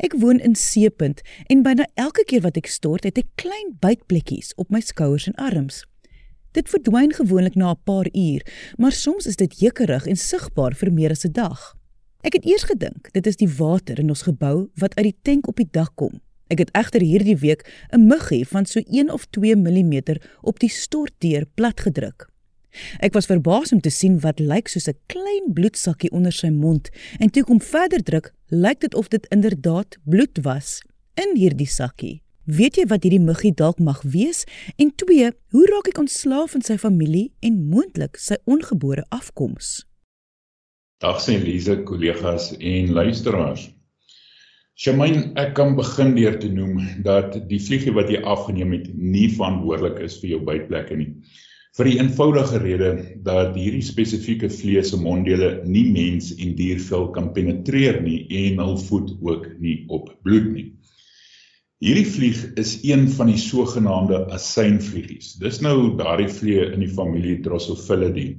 Ek 0.02 0.16
woon 0.18 0.40
in 0.42 0.56
Seepunt 0.58 1.20
en 1.46 1.60
byna 1.62 1.86
elke 1.94 2.24
keer 2.26 2.42
wat 2.42 2.56
ek 2.58 2.66
stort, 2.66 3.06
het 3.06 3.20
ek 3.22 3.28
klein 3.38 3.76
bytplekkies 3.78 4.50
op 4.58 4.74
my 4.74 4.80
skouers 4.82 5.28
en 5.30 5.38
arms. 5.38 5.84
Dit 6.58 6.72
verdwyn 6.72 7.14
gewoonlik 7.14 7.54
na 7.54 7.70
'n 7.70 7.78
paar 7.86 8.10
uur, 8.10 8.42
maar 8.82 8.90
soms 8.90 9.30
is 9.30 9.38
dit 9.38 9.60
jeukerig 9.60 10.10
en 10.10 10.18
sigbaar 10.18 10.74
vir 10.74 10.90
meer 10.90 11.14
as 11.14 11.24
'n 11.24 11.30
dag. 11.32 11.76
Ek 12.26 12.34
het 12.34 12.44
eers 12.44 12.66
gedink 12.66 13.12
dit 13.12 13.26
is 13.26 13.36
die 13.36 13.54
water 13.62 13.98
in 13.98 14.10
ons 14.10 14.26
gebou 14.26 14.70
wat 14.74 14.96
uit 14.98 15.06
die 15.06 15.18
tank 15.22 15.46
op 15.46 15.56
die 15.56 15.70
dak 15.70 15.94
kom. 15.94 16.18
Ek 16.50 16.58
het 16.58 16.74
egter 16.74 17.00
hierdie 17.00 17.38
week 17.38 17.62
'n 17.94 18.10
muggie 18.10 18.44
van 18.44 18.66
so 18.66 18.80
1 18.90 19.12
of 19.12 19.30
2 19.30 19.54
mm 19.54 20.18
op 20.42 20.58
die 20.58 20.68
stortdeur 20.68 21.46
platgedruk. 21.54 22.26
Ek 23.00 23.14
was 23.14 23.26
verbaas 23.26 23.72
om 23.72 23.80
te 23.80 23.90
sien 23.90 24.18
wat 24.24 24.40
lyk 24.40 24.68
soos 24.68 24.88
'n 24.88 24.98
klein 25.06 25.52
bloedsakkie 25.52 26.10
onder 26.10 26.32
sy 26.32 26.50
mond 26.50 26.90
en 27.18 27.30
toe 27.30 27.44
kom 27.44 27.60
verder 27.60 28.02
druk, 28.02 28.32
lyk 28.48 28.80
dit 28.80 28.94
of 28.94 29.08
dit 29.08 29.26
inderdaad 29.30 29.96
bloed 30.04 30.38
was 30.42 30.80
in 31.14 31.36
hierdie 31.36 31.68
sakkie. 31.68 32.22
Weet 32.44 32.76
jy 32.76 32.86
wat 32.90 33.04
hierdie 33.04 33.22
muggie 33.22 33.52
dalk 33.54 33.78
mag 33.78 34.02
wees? 34.02 34.44
En 34.76 34.90
2, 34.96 35.32
hoe 35.52 35.66
raak 35.70 35.88
ek 35.88 35.98
ontslaaf 35.98 36.50
van 36.50 36.62
sy 36.62 36.76
familie 36.80 37.32
en 37.40 37.68
moontlik 37.70 38.16
sy 38.16 38.38
ongebore 38.44 39.04
afkoms? 39.10 39.84
Dag 41.00 41.20
sien 41.20 41.44
Lise, 41.44 41.82
kollegas 41.84 42.50
en 42.58 42.90
luisteraars. 42.92 43.68
Shamain, 44.80 45.30
ek 45.36 45.54
kan 45.58 45.76
begin 45.76 46.14
deur 46.16 46.38
te 46.40 46.48
noem 46.48 46.80
dat 47.04 47.36
die 47.50 47.60
vliegie 47.60 47.92
wat 47.92 48.08
jy 48.08 48.22
afgeneem 48.24 48.72
het 48.72 48.88
nie 48.96 49.28
verantwoordelik 49.28 50.00
is 50.06 50.16
vir 50.22 50.34
jou 50.34 50.40
bytplekke 50.46 50.96
nie. 50.96 51.10
Vir 51.78 51.86
die 51.86 51.98
eenvoudige 52.02 52.58
rede 52.62 52.90
dat 53.26 53.54
hierdie 53.54 53.84
spesifieke 53.86 54.50
vlees 54.50 54.90
se 54.90 54.98
monddele 55.00 55.50
nie 55.64 55.84
mens 55.94 56.32
en 56.34 56.56
diervel 56.58 57.08
kan 57.14 57.30
penetreer 57.36 58.00
nie 58.02 58.24
en 58.44 58.62
hul 58.64 58.76
voet 58.88 59.14
ook 59.20 59.46
nie 59.62 59.76
op 59.88 60.10
bloed 60.26 60.50
nie. 60.50 60.66
Hierdie 61.80 62.08
vlieg 62.16 62.42
is 62.60 62.74
een 62.84 63.06
van 63.16 63.30
die 63.32 63.40
sogenaamde 63.40 64.26
asynvliegies. 64.34 65.36
Dis 65.40 65.62
nou 65.64 65.94
daardie 65.96 66.28
vliee 66.28 66.66
in 66.74 66.82
die 66.84 66.92
familie 66.92 67.38
Drosophilidae 67.46 68.34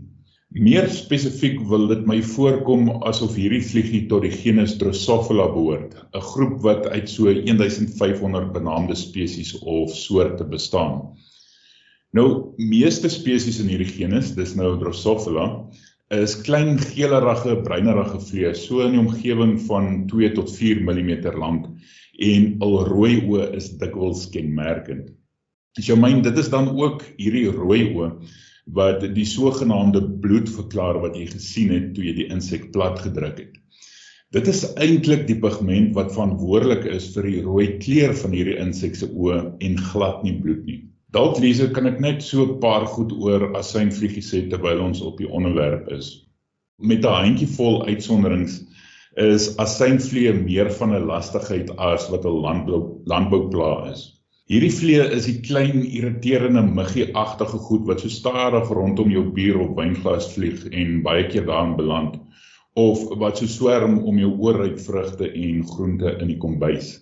Meer 0.52 0.90
spesifiek 0.92 1.62
wil 1.64 1.86
dit 1.88 2.02
my 2.10 2.18
voorkom 2.28 2.90
asof 3.08 3.38
hierdie 3.40 3.62
vliegie 3.64 4.02
tot 4.12 4.26
die 4.26 4.32
genus 4.34 4.74
Drosophila 4.82 5.46
behoort, 5.54 5.94
'n 5.96 6.24
groep 6.32 6.58
wat 6.66 6.90
uit 6.92 7.08
so 7.08 7.32
1500 7.32 8.50
benaamde 8.52 8.98
spesies 9.00 9.54
of 9.64 9.96
soorte 9.96 10.44
bestaan. 10.44 10.98
Nou, 12.18 12.28
meeste 12.60 13.08
spesies 13.08 13.62
in 13.64 13.70
hierdie 13.72 13.88
genus, 13.88 14.34
dis 14.36 14.52
nou 14.60 14.74
Drosophila, 14.82 15.46
is 16.12 16.34
klein 16.44 16.76
geelerige, 16.82 17.56
breinerige 17.64 18.20
vlees, 18.20 18.66
so 18.66 18.84
in 18.84 18.98
die 18.98 19.00
omgewing 19.00 19.56
van 19.70 20.04
2 20.12 20.34
tot 20.36 20.52
4 20.52 20.82
mm 20.84 21.12
lank 21.40 21.70
en 22.22 22.50
al 22.66 22.76
rooi 22.90 23.14
oë 23.24 23.48
is 23.56 23.72
dikwels 23.80 24.26
kenmerkend. 24.34 25.14
As 25.80 25.88
jy 25.88 25.96
meen 25.96 26.20
dit 26.26 26.36
is 26.38 26.52
dan 26.52 26.68
ook 26.76 27.06
hierdie 27.16 27.48
rooi 27.56 27.94
oë 27.96 28.12
wat 28.76 29.08
die 29.16 29.26
sogenaamde 29.26 30.04
bloed 30.22 30.52
verklaar 30.52 31.00
wat 31.02 31.16
jy 31.16 31.30
gesien 31.32 31.72
het 31.72 31.90
toe 31.96 32.04
jy 32.06 32.18
die 32.20 32.30
insek 32.36 32.70
plat 32.76 33.00
gedruk 33.02 33.40
het. 33.40 33.56
Dit 34.36 34.52
is 34.52 34.66
eintlik 34.76 35.26
die 35.32 35.40
pigment 35.40 35.96
wat 35.96 36.12
verantwoordelik 36.12 36.86
is 36.92 37.10
vir 37.16 37.32
die 37.32 37.42
rooi 37.48 37.66
kleur 37.80 38.14
van 38.20 38.36
hierdie 38.36 38.60
insek 38.60 39.00
se 39.00 39.08
oë 39.08 39.42
en 39.64 39.80
glad 39.92 40.28
nie 40.28 40.38
bloed 40.44 40.68
nie. 40.68 40.82
Dalk 41.16 41.42
lees 41.44 41.60
ek 41.60 41.74
kan 41.76 41.90
ek 41.90 41.98
net 42.00 42.22
so 42.24 42.44
'n 42.46 42.60
paar 42.64 42.86
goed 42.88 43.12
oor 43.12 43.42
asynvliegies 43.60 44.30
sê 44.32 44.40
terwyl 44.52 44.84
ons 44.84 45.02
op 45.08 45.18
die 45.20 45.28
onderwerp 45.40 45.90
is. 45.92 46.08
Met 46.80 47.04
'n 47.04 47.18
handjie 47.24 47.48
vol 47.56 47.82
uitsonderings 47.88 48.62
is 49.24 49.50
asynvliee 49.66 50.32
meer 50.38 50.72
van 50.78 50.96
'n 50.96 51.10
lastigheid 51.10 51.74
as 51.90 52.08
wat 52.14 52.24
'n 52.26 52.42
landbou 52.46 52.80
landboupla 53.12 53.92
is. 53.92 54.06
Hierdie 54.48 54.72
vlee 54.72 55.04
is 55.18 55.28
die 55.28 55.42
klein 55.50 55.84
irriterende 55.84 56.64
muggie-agtige 56.80 57.60
goed 57.68 57.86
wat 57.92 58.00
so 58.00 58.08
stadig 58.08 58.72
rondom 58.80 59.12
jou 59.12 59.26
bier 59.36 59.60
of 59.60 59.76
wynglas 59.76 60.32
vlieg 60.34 60.64
en 60.72 61.02
baie 61.04 61.28
keer 61.28 61.46
daarin 61.46 61.76
beland 61.76 62.20
of 62.76 63.04
wat 63.20 63.38
so 63.38 63.52
swerm 63.52 64.00
om 64.00 64.18
jou 64.18 64.32
oorryk 64.40 64.80
vrugte 64.80 65.28
en 65.28 65.64
groente 65.68 66.18
in 66.22 66.28
die 66.28 66.38
kombuis. 66.38 67.02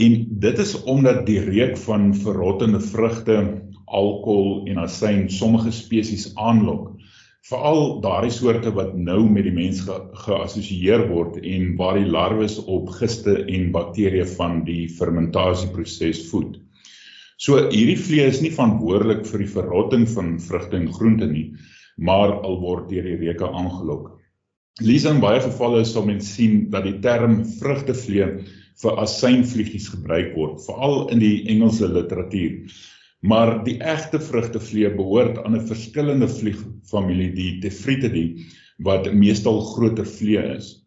En 0.00 0.14
dit 0.42 0.58
is 0.58 0.74
omdat 0.88 1.26
die 1.26 1.40
reuk 1.44 1.76
van 1.84 2.14
verrottende 2.16 2.80
vrugte, 2.80 3.36
alkohol 3.84 4.66
en 4.70 4.78
asyn 4.86 5.26
sommige 5.32 5.72
spesies 5.74 6.30
aanlok 6.38 6.94
veral 7.48 8.00
daardie 8.04 8.32
soorte 8.34 8.70
wat 8.76 8.92
nou 8.96 9.22
met 9.28 9.46
die 9.48 9.54
mens 9.54 9.80
ge 9.86 9.96
geassosieer 10.24 11.06
word 11.08 11.38
en 11.40 11.72
waar 11.78 11.96
die 11.98 12.10
larwes 12.16 12.58
op 12.66 12.90
giste 12.98 13.38
en 13.40 13.70
bakterieë 13.74 14.26
van 14.36 14.60
die 14.66 14.84
fermentasieproses 14.98 16.26
voed. 16.28 16.58
So 17.40 17.56
hierdie 17.72 17.96
vlee 17.96 18.28
is 18.28 18.42
nie 18.44 18.52
verantwoordelik 18.52 19.24
vir 19.30 19.44
die 19.44 19.52
verrotting 19.54 20.06
van 20.12 20.34
vrugte 20.44 20.76
en 20.76 20.90
groente 20.92 21.30
nie, 21.30 21.46
maar 21.96 22.36
al 22.44 22.60
word 22.60 22.90
deur 22.92 23.08
die 23.08 23.18
reuke 23.24 23.48
aangelok. 23.48 24.18
Lees 24.84 25.06
in 25.08 25.20
baie 25.24 25.40
gevalle 25.40 25.82
sal 25.88 26.04
mens 26.08 26.28
sien 26.36 26.68
dat 26.72 26.84
die 26.84 26.98
term 27.04 27.40
vrugtevlee 27.56 28.28
vir 28.82 29.00
asynvliegies 29.02 29.90
gebruik 29.92 30.32
word, 30.36 30.60
veral 30.64 31.08
in 31.14 31.20
die 31.22 31.36
Engelse 31.52 31.88
literatuur. 31.88 32.72
Maar 33.20 33.58
die 33.66 33.76
egte 33.84 34.20
vrugtevlee 34.24 34.94
behoort 34.96 35.42
aan 35.44 35.56
'n 35.56 35.66
verskillende 35.68 36.28
vliegfamilie, 36.28 37.32
die 37.36 37.50
Tephrididae, 37.60 38.46
wat 38.78 39.12
meestal 39.12 39.60
groter 39.60 40.06
vlee 40.06 40.40
is. 40.56 40.80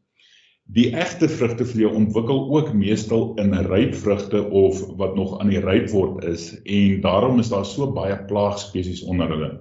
Die 0.74 0.90
egte 0.96 1.28
vrugtevlee 1.30 1.90
ontwikkel 1.90 2.48
ook 2.56 2.74
meestal 2.74 3.34
in 3.38 3.54
ryp 3.68 3.96
vrugte 3.96 4.44
of 4.50 4.80
wat 4.98 5.16
nog 5.16 5.40
aan 5.40 5.50
die 5.52 5.60
ryp 5.60 5.90
word 5.92 6.24
is 6.24 6.62
en 6.64 7.02
daarom 7.02 7.40
is 7.40 7.50
daar 7.50 7.66
so 7.66 7.92
baie 7.92 8.18
plaagspesies 8.30 9.04
onder 9.04 9.30
hulle. 9.30 9.52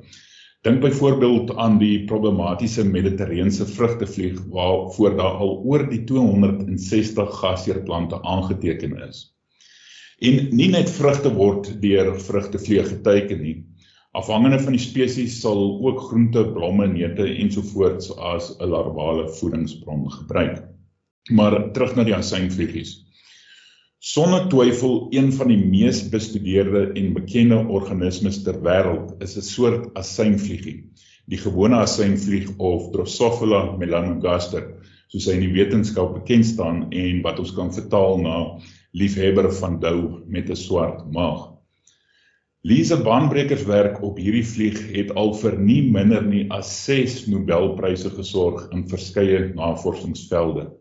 Dink 0.62 0.78
byvoorbeeld 0.80 1.56
aan 1.58 1.78
die 1.80 2.04
problematiese 2.06 2.84
mediterrane 2.86 3.66
vrugtevlieg 3.66 4.36
waarvoor 4.54 5.16
daar 5.18 5.40
al 5.42 5.56
oor 5.66 5.82
die 5.90 6.04
260 6.06 7.32
gasheerplante 7.40 8.20
aangeteken 8.22 8.94
is. 9.08 9.24
En 10.22 10.38
nie 10.54 10.68
net 10.70 10.90
vrugte 10.94 11.32
word 11.34 11.72
deur 11.82 12.12
vrugtevlee 12.28 12.84
geteken 12.92 13.42
nie. 13.42 13.56
Afhangende 14.14 14.60
van 14.62 14.76
die 14.76 14.84
spesies 14.84 15.40
sal 15.42 15.64
ook 15.82 15.98
groente, 16.06 16.44
blomme, 16.54 16.86
neute 16.86 17.26
ensovoorts 17.26 18.12
as 18.14 18.54
'n 18.60 18.70
larvale 18.70 19.26
voedingsbron 19.40 20.06
gebruik. 20.12 20.62
Maar 21.32 21.72
terug 21.72 21.96
na 21.96 22.04
die 22.04 22.14
asynvliegies. 22.14 23.00
Sonder 24.02 24.48
twyfel 24.50 25.06
een 25.14 25.28
van 25.30 25.52
die 25.52 25.60
mees 25.62 26.00
bestudeerde 26.10 26.88
en 26.98 27.12
bekende 27.14 27.60
organismes 27.70 28.40
ter 28.42 28.56
wêreld 28.64 29.12
is 29.22 29.36
'n 29.38 29.44
soort 29.46 29.84
asynvliegie, 30.00 30.90
die 31.30 31.38
gewone 31.38 31.78
asynvlieg 31.84 32.48
of 32.58 32.88
Drosophila 32.96 33.60
melanogaster, 33.78 34.64
soos 35.06 35.28
hy 35.30 35.36
in 35.38 35.44
die 35.46 35.52
wetenskap 35.54 36.16
bekend 36.16 36.48
staan 36.50 36.90
en 36.90 37.22
wat 37.22 37.38
ons 37.38 37.54
kan 37.54 37.70
vertaal 37.70 38.18
na 38.24 38.36
liefhebber 38.90 39.52
van 39.60 39.78
dou 39.78 40.26
met 40.26 40.50
'n 40.50 40.58
swart 40.58 41.06
maag. 41.12 41.46
Lise 42.64 42.98
Baanbrekers 43.06 43.64
werk 43.70 44.02
op 44.02 44.18
hierdie 44.18 44.46
vlieg 44.54 44.82
het 44.98 45.14
al 45.14 45.34
vir 45.34 45.58
nie 45.58 45.82
minder 45.82 46.26
nie 46.26 46.48
as 46.50 46.74
6 46.90 47.26
Nobelpryse 47.28 48.10
gesorg 48.10 48.66
in 48.72 48.88
verskeie 48.88 49.52
navorsingsvelde. 49.54 50.72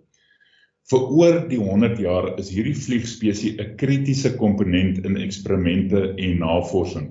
Vir 0.92 1.04
oor 1.16 1.36
die 1.48 1.58
100 1.60 2.00
jaar 2.04 2.26
is 2.42 2.50
hierdie 2.52 2.76
vliegspesie 2.76 3.52
'n 3.64 3.76
kritiese 3.80 4.34
komponent 4.36 5.06
in 5.08 5.16
eksperimente 5.16 6.02
en 6.20 6.40
navorsing 6.44 7.06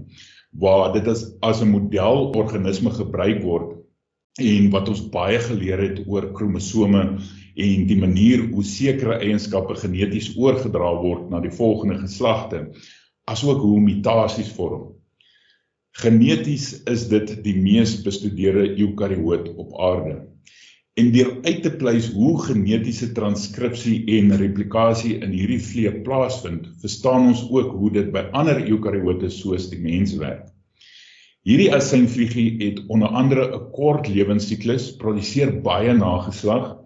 waar 0.52 0.92
dit 0.92 1.06
as 1.08 1.22
as 1.40 1.62
'n 1.62 1.70
modelorganisme 1.70 2.90
gebruik 2.90 3.42
word 3.42 3.78
en 4.38 4.70
wat 4.70 4.88
ons 4.88 5.00
baie 5.14 5.38
geleer 5.38 5.80
het 5.80 6.02
oor 6.06 6.32
kromosome 6.32 7.02
en 7.56 7.86
die 7.86 7.96
manier 7.96 8.44
hoe 8.52 8.64
sekere 8.64 9.18
eienskappe 9.18 9.74
geneties 9.74 10.36
oorgedra 10.36 10.94
word 11.02 11.30
na 11.30 11.40
die 11.40 11.50
volgende 11.52 11.98
geslagte, 11.98 12.70
asook 13.26 13.60
hoe 13.60 13.80
mutasies 13.80 14.52
vorm. 14.56 14.94
Geneties 15.92 16.82
is 16.84 17.08
dit 17.08 17.42
die 17.44 17.56
mees 17.56 18.02
bestudeerde 18.02 18.76
eukarioot 18.76 19.48
op 19.56 19.74
aarde. 19.80 20.29
En 20.98 21.12
deur 21.14 21.36
uit 21.42 21.62
te 21.62 21.70
pleis 21.70 22.08
hoe 22.12 22.32
genetiese 22.42 23.12
transkripsie 23.14 23.98
en 24.18 24.32
replikasie 24.36 25.20
in 25.22 25.30
hierdie 25.30 25.60
vlee 25.62 25.92
plaasvind, 26.06 26.66
verstaan 26.82 27.28
ons 27.30 27.44
ook 27.50 27.70
hoe 27.78 27.92
dit 27.94 28.10
by 28.12 28.24
ander 28.36 28.58
eukariote 28.66 29.30
soos 29.30 29.68
die 29.70 29.78
mens 29.80 30.16
werk. 30.18 30.48
Hierdie 31.46 31.70
asynvliegie 31.72 32.50
het 32.60 32.82
onder 32.92 33.14
andere 33.16 33.46
'n 33.56 33.70
kort 33.72 34.08
lewensiklus, 34.08 34.90
produseer 34.96 35.54
baie 35.62 35.94
nageslag, 35.94 36.76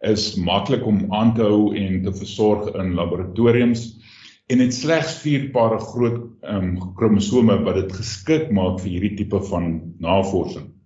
is 0.00 0.36
maklik 0.36 0.86
om 0.86 1.12
aan 1.12 1.34
te 1.34 1.42
hou 1.42 1.74
en 1.76 2.02
te 2.02 2.12
versorg 2.14 2.70
in 2.78 2.94
laboratoriums 2.94 3.98
en 4.48 4.62
het 4.62 4.74
slegs 4.74 5.18
4 5.24 5.50
pare 5.50 5.78
groot 5.78 6.20
ehm 6.42 6.64
um, 6.64 6.94
kromosome 6.96 7.58
wat 7.64 7.74
dit 7.82 7.92
geskik 7.92 8.50
maak 8.50 8.80
vir 8.80 8.90
hierdie 8.94 9.16
tipe 9.16 9.40
van 9.50 9.94
navorsing. 9.98 10.77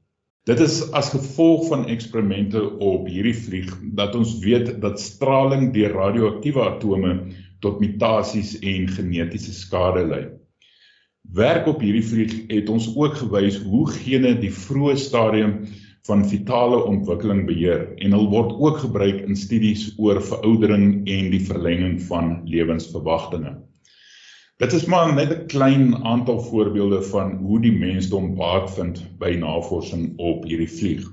Dit 0.43 0.59
is 0.59 0.81
as 0.91 1.13
gevolg 1.15 1.69
van 1.69 1.85
eksperimente 1.87 2.61
op 2.83 3.05
hierdie 3.07 3.37
vlieg 3.45 3.69
dat 3.95 4.17
ons 4.19 4.33
weet 4.43 4.73
dat 4.83 4.99
straling 4.99 5.69
deur 5.77 5.95
radioaktiewe 5.95 6.65
atome 6.67 7.13
tot 7.63 7.79
mutasies 7.79 8.57
en 8.59 8.89
genetiese 8.91 9.55
skade 9.55 10.03
lei. 10.09 10.25
Werk 11.39 11.71
op 11.71 11.79
hierdie 11.87 12.03
vlieg 12.03 12.35
het 12.51 12.73
ons 12.75 12.91
ook 12.97 13.21
gewys 13.21 13.61
hoe 13.63 13.85
gene 13.95 14.35
die 14.43 14.51
vroeë 14.51 14.97
stadium 14.99 15.55
van 16.11 16.27
vitale 16.27 16.83
ontwikkeling 16.91 17.47
beheer 17.47 17.93
en 18.03 18.19
hulle 18.19 18.33
word 18.35 18.59
ook 18.59 18.83
gebruik 18.83 19.23
in 19.23 19.39
studies 19.39 19.93
oor 19.95 20.19
veroudering 20.19 21.05
en 21.07 21.31
die 21.31 21.45
verlenging 21.47 22.01
van 22.11 22.41
lewensverwagtinge. 22.51 23.61
Dit 24.63 24.73
is 24.73 24.85
maar 24.85 25.15
net 25.15 25.31
'n 25.31 25.47
klein 25.47 26.05
aantal 26.05 26.41
voorbeelde 26.41 27.03
van 27.03 27.33
hoe 27.33 27.61
die 27.61 27.73
mensdom 27.79 28.35
baat 28.35 28.75
vind 28.75 29.01
by 29.19 29.31
navorsing 29.39 30.13
op 30.17 30.45
hierdie 30.45 30.71
vlieg. 30.71 31.09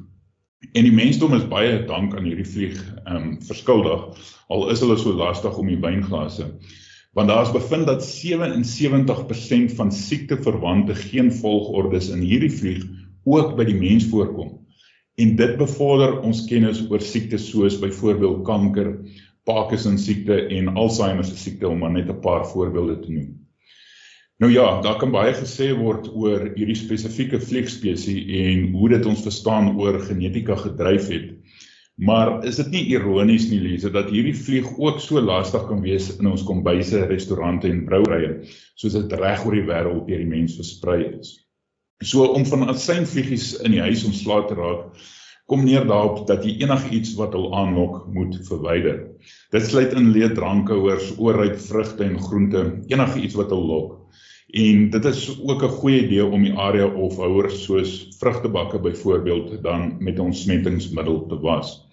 En 0.72 0.84
die 0.84 0.92
mensdom 0.92 1.34
is 1.34 1.48
baie 1.48 1.86
dank 1.86 2.14
aan 2.16 2.28
hierdie 2.30 2.46
vlieg 2.46 2.78
ehm 3.04 3.16
um, 3.16 3.32
verskuldig 3.42 4.04
al 4.48 4.70
is 4.70 4.84
hulle 4.86 4.98
so 4.98 5.14
lastig 5.14 5.58
om 5.58 5.68
die 5.68 5.80
wynglase. 5.82 6.46
Want 7.14 7.28
daar 7.34 7.42
is 7.42 7.56
bevind 7.58 7.88
dat 7.88 8.06
77% 8.06 9.74
van 9.82 9.92
siekteverwante 9.92 10.96
geen 10.96 11.34
volgordes 11.34 12.10
in 12.10 12.22
hierdie 12.22 12.54
vlieg 12.54 12.86
ook 13.24 13.56
by 13.58 13.66
die 13.66 13.80
mens 13.82 14.06
voorkom 14.14 14.60
en 15.20 15.36
dit 15.36 15.58
bevorder 15.60 16.20
ons 16.24 16.46
kennis 16.48 16.80
oor 16.90 17.02
siektes 17.04 17.50
soos 17.52 17.80
byvoorbeeld 17.82 18.46
kanker, 18.48 18.94
Parkinson 19.50 19.98
siekte 19.98 20.38
en 20.56 20.74
Alzheimer 20.78 21.26
se 21.26 21.38
siekte 21.38 21.68
om 21.68 21.82
maar 21.82 21.96
net 21.96 22.10
'n 22.10 22.22
paar 22.22 22.46
voorbeelde 22.48 23.00
te 23.02 23.12
noem. 23.12 23.30
Nou 24.40 24.52
ja, 24.52 24.82
daar 24.82 24.96
kan 24.98 25.12
baie 25.12 25.34
gesê 25.36 25.74
word 25.76 26.06
oor 26.16 26.46
hierdie 26.56 26.78
spesifieke 26.80 27.42
vliegspesie 27.44 28.22
en 28.46 28.70
hoe 28.72 28.90
dit 28.90 29.06
ons 29.06 29.26
verstaan 29.26 29.74
oor 29.76 30.00
genetika 30.00 30.56
gedryf 30.56 31.10
het. 31.12 31.34
Maar 32.00 32.46
is 32.48 32.56
dit 32.56 32.70
nie 32.72 32.86
ironies 32.94 33.50
nie 33.52 33.60
Lise 33.60 33.92
dat 33.92 34.08
hierdie 34.14 34.36
vlieg 34.38 34.70
ook 34.78 35.02
so 35.04 35.20
lastig 35.20 35.66
kan 35.68 35.82
wees 35.84 36.08
in 36.16 36.30
ons 36.32 36.46
kombuise, 36.48 37.02
restaurante 37.10 37.68
en 37.68 37.84
brouerye 37.90 38.38
soos 38.80 38.96
dit 38.96 39.16
reg 39.20 39.44
oor 39.44 39.58
die 39.58 39.68
wêreld 39.68 40.06
deur 40.08 40.24
die 40.24 40.32
mens 40.32 40.56
versprei 40.56 41.02
is. 41.18 41.34
So 42.00 42.30
om 42.32 42.46
van 42.48 42.70
asynvliegies 42.72 43.58
in 43.60 43.76
die 43.76 43.84
huis 43.84 44.06
ontslae 44.08 44.48
te 44.48 44.56
raak, 44.56 44.86
kom 45.50 45.64
neer 45.66 45.88
daarop 45.90 46.28
dat 46.30 46.44
jy 46.46 46.60
enigiets 46.62 47.16
wat 47.18 47.34
hul 47.34 47.50
aanlok 47.58 48.04
moet 48.14 48.38
verwyder. 48.46 49.00
Dit 49.50 49.66
sluit 49.66 49.96
in 49.98 50.12
leë 50.14 50.36
drankhouers, 50.38 51.16
oorryp 51.18 51.58
vrugte 51.64 52.06
en 52.06 52.20
groente, 52.22 52.62
enigiets 52.94 53.38
wat 53.40 53.50
hul 53.56 53.66
lok. 53.66 53.96
En 54.50 54.90
dit 54.94 55.06
is 55.06 55.24
ook 55.42 55.64
'n 55.64 55.78
goeie 55.82 56.06
idee 56.06 56.26
om 56.26 56.44
die 56.44 56.54
area 56.54 56.88
of 56.88 57.18
houers 57.18 57.64
soos 57.64 58.08
vrugtebakke 58.20 58.80
byvoorbeeld 58.80 59.64
dan 59.64 59.96
met 60.00 60.18
'n 60.18 60.30
ontsmettingsmiddel 60.30 61.26
te 61.28 61.40
was. 61.40 61.86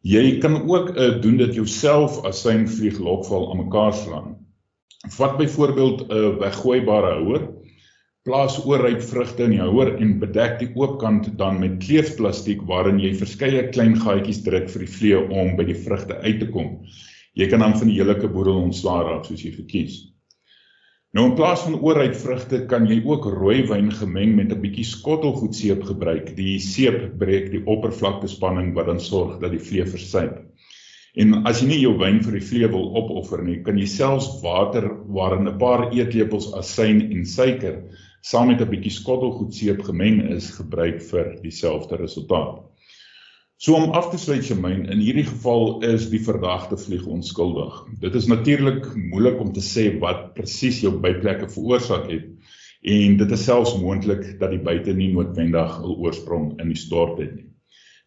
Jy 0.00 0.38
kan 0.38 0.68
ook 0.68 0.96
uh, 0.96 1.20
doen 1.20 1.36
dit 1.36 1.54
jouself 1.54 2.22
as 2.24 2.40
synvlieg 2.40 2.98
lokval 2.98 3.50
aan 3.50 3.64
mekaar 3.64 3.94
slaan. 3.94 4.36
Vat 5.08 5.36
byvoorbeeld 5.36 6.08
'n 6.08 6.12
uh, 6.12 6.36
weggooibare 6.38 7.14
houer 7.14 7.57
plaas 8.28 8.58
oorryp 8.60 9.00
vrugte 9.08 9.46
in 9.46 9.54
die 9.54 9.62
houer 9.62 9.94
en 9.96 10.18
bedek 10.20 10.58
die 10.60 10.68
oopkant 10.76 11.30
dan 11.40 11.62
met 11.62 11.78
kleefplastiek 11.80 12.60
waarin 12.68 13.00
jy 13.00 13.14
verskeie 13.16 13.62
klein 13.72 13.96
gaatjies 14.02 14.42
druk 14.44 14.68
vir 14.74 14.84
die 14.84 14.92
vlee 14.98 15.20
om 15.22 15.54
by 15.56 15.64
die 15.70 15.76
vrugte 15.86 16.18
uit 16.26 16.42
te 16.42 16.48
kom. 16.52 16.74
Jy 17.38 17.48
kan 17.48 17.64
dan 17.64 17.76
van 17.80 17.88
die 17.88 17.96
hele 17.96 18.16
boedel 18.20 18.60
ontslaa 18.60 19.00
raak 19.06 19.24
soos 19.24 19.44
jy 19.46 19.54
verkies. 19.56 20.00
Nou 21.16 21.24
in 21.30 21.38
plaas 21.38 21.62
van 21.64 21.78
oorryp 21.80 22.18
vrugte 22.20 22.58
kan 22.68 22.84
jy 22.90 22.98
ook 23.00 23.30
rooi 23.32 23.62
wyn 23.70 23.88
gemeng 23.96 24.34
met 24.36 24.52
'n 24.52 24.60
bietjie 24.60 24.84
skottelgoedseep 24.84 25.86
gebruik. 25.88 26.34
Die 26.36 26.58
seep 26.60 27.18
breek 27.18 27.48
die 27.50 27.64
oppervlaktespanning 27.64 28.74
wat 28.74 28.92
dan 28.92 29.00
sorg 29.00 29.40
dat 29.40 29.56
die 29.56 29.64
vlee 29.70 29.86
versuip. 29.86 30.36
En 31.16 31.46
as 31.46 31.62
jy 31.62 31.68
nie 31.68 31.80
jou 31.80 31.94
wyn 31.98 32.20
vir 32.20 32.36
die 32.36 32.44
vlee 32.44 32.68
wil 32.68 32.92
opoffer 33.00 33.40
nie, 33.42 33.62
kan 33.64 33.78
jy 33.78 33.86
selfs 33.86 34.28
water 34.42 34.84
waarin 35.08 35.48
'n 35.48 35.58
paar 35.58 35.88
eetlepels 35.92 36.52
asyn 36.52 37.00
en 37.10 37.24
suiker 37.24 37.88
saam 38.20 38.46
met 38.46 38.60
'n 38.60 38.70
bietjie 38.70 38.92
skottelgoedseep 38.92 39.82
gemeng 39.82 40.30
is 40.30 40.50
gebruik 40.50 41.02
vir 41.02 41.36
dieselfde 41.42 41.96
resultaat. 41.96 42.62
So 43.56 43.74
om 43.74 43.90
af 43.90 44.10
te 44.10 44.18
sluit 44.18 44.44
Germain, 44.46 44.86
in 44.86 45.00
hierdie 45.02 45.26
geval 45.26 45.82
is 45.82 46.10
die 46.10 46.20
verdagte 46.22 46.76
vlieg 46.78 47.06
onskuldig. 47.06 47.80
Dit 48.00 48.14
is 48.14 48.26
natuurlik 48.26 48.84
moeilik 48.94 49.40
om 49.40 49.52
te 49.52 49.60
sê 49.60 49.98
wat 49.98 50.34
presies 50.34 50.78
jou 50.80 50.92
byplekke 50.94 51.48
veroorsaak 51.48 52.06
het 52.10 52.28
en 52.82 53.16
dit 53.18 53.30
is 53.34 53.44
selfs 53.44 53.74
moontlik 53.80 54.38
dat 54.38 54.54
die 54.54 54.62
buite 54.62 54.94
nie 54.94 55.10
noodwendig 55.12 55.80
'n 55.80 55.98
oorsprong 55.98 56.60
in 56.60 56.68
die 56.68 56.78
stort 56.78 57.18
het 57.18 57.34
nie. 57.34 57.50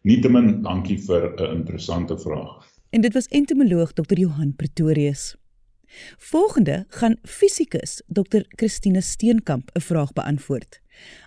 Nietemin, 0.02 0.62
dankie 0.62 0.98
vir 0.98 1.34
'n 1.36 1.56
interessante 1.58 2.18
vraag. 2.18 2.64
En 2.90 3.00
dit 3.00 3.12
was 3.12 3.28
entomoloog 3.28 3.92
Dr. 3.92 4.18
Johan 4.18 4.56
Pretorius. 4.56 5.36
Volgende 6.16 6.84
gaan 6.88 7.16
fisikus 7.22 8.02
Dr. 8.06 8.42
Christine 8.48 9.00
Steenkamp 9.00 9.70
'n 9.74 9.80
vraag 9.80 10.12
beantwoord. 10.12 10.80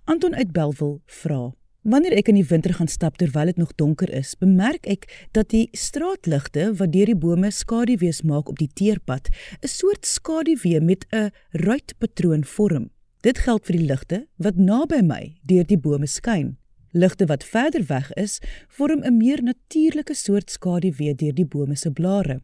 Anton 0.04 0.36
uit 0.36 0.52
Belwel 0.52 1.02
vra: 1.06 1.54
Wanneer 1.86 2.16
ek 2.18 2.32
in 2.32 2.40
die 2.40 2.48
winter 2.50 2.74
gaan 2.74 2.88
stap 2.90 3.18
terwyl 3.22 3.46
dit 3.46 3.58
nog 3.62 3.76
donker 3.78 4.10
is, 4.10 4.32
bemerk 4.42 4.88
ek 4.90 5.28
dat 5.38 5.52
die 5.54 5.68
straatligte 5.72 6.72
wat 6.80 6.90
deur 6.96 7.06
die 7.06 7.16
bome 7.16 7.52
skaduwees 7.52 8.24
maak 8.26 8.50
op 8.50 8.58
die 8.58 8.72
teerpad, 8.74 9.30
'n 9.62 9.68
soort 9.68 10.06
skaduwee 10.06 10.82
met 10.82 11.06
'n 11.12 11.30
ruitpatroon 11.52 12.44
vorm. 12.44 12.90
Dit 13.22 13.38
geld 13.38 13.66
vir 13.66 13.78
die 13.78 13.86
ligte 13.86 14.28
wat 14.38 14.56
naby 14.58 15.02
my 15.02 15.38
deur 15.46 15.64
die 15.64 15.78
bome 15.78 16.08
skyn. 16.08 16.58
Ligte 16.92 17.26
wat 17.26 17.44
verder 17.44 17.86
weg 17.86 18.14
is, 18.14 18.40
vorm 18.68 19.04
'n 19.04 19.18
meer 19.18 19.44
natuurlike 19.44 20.14
soort 20.14 20.50
skaduwee 20.50 21.16
deur 21.16 21.34
die 21.34 21.46
bome 21.46 21.76
se 21.76 21.92
blare. 21.92 22.42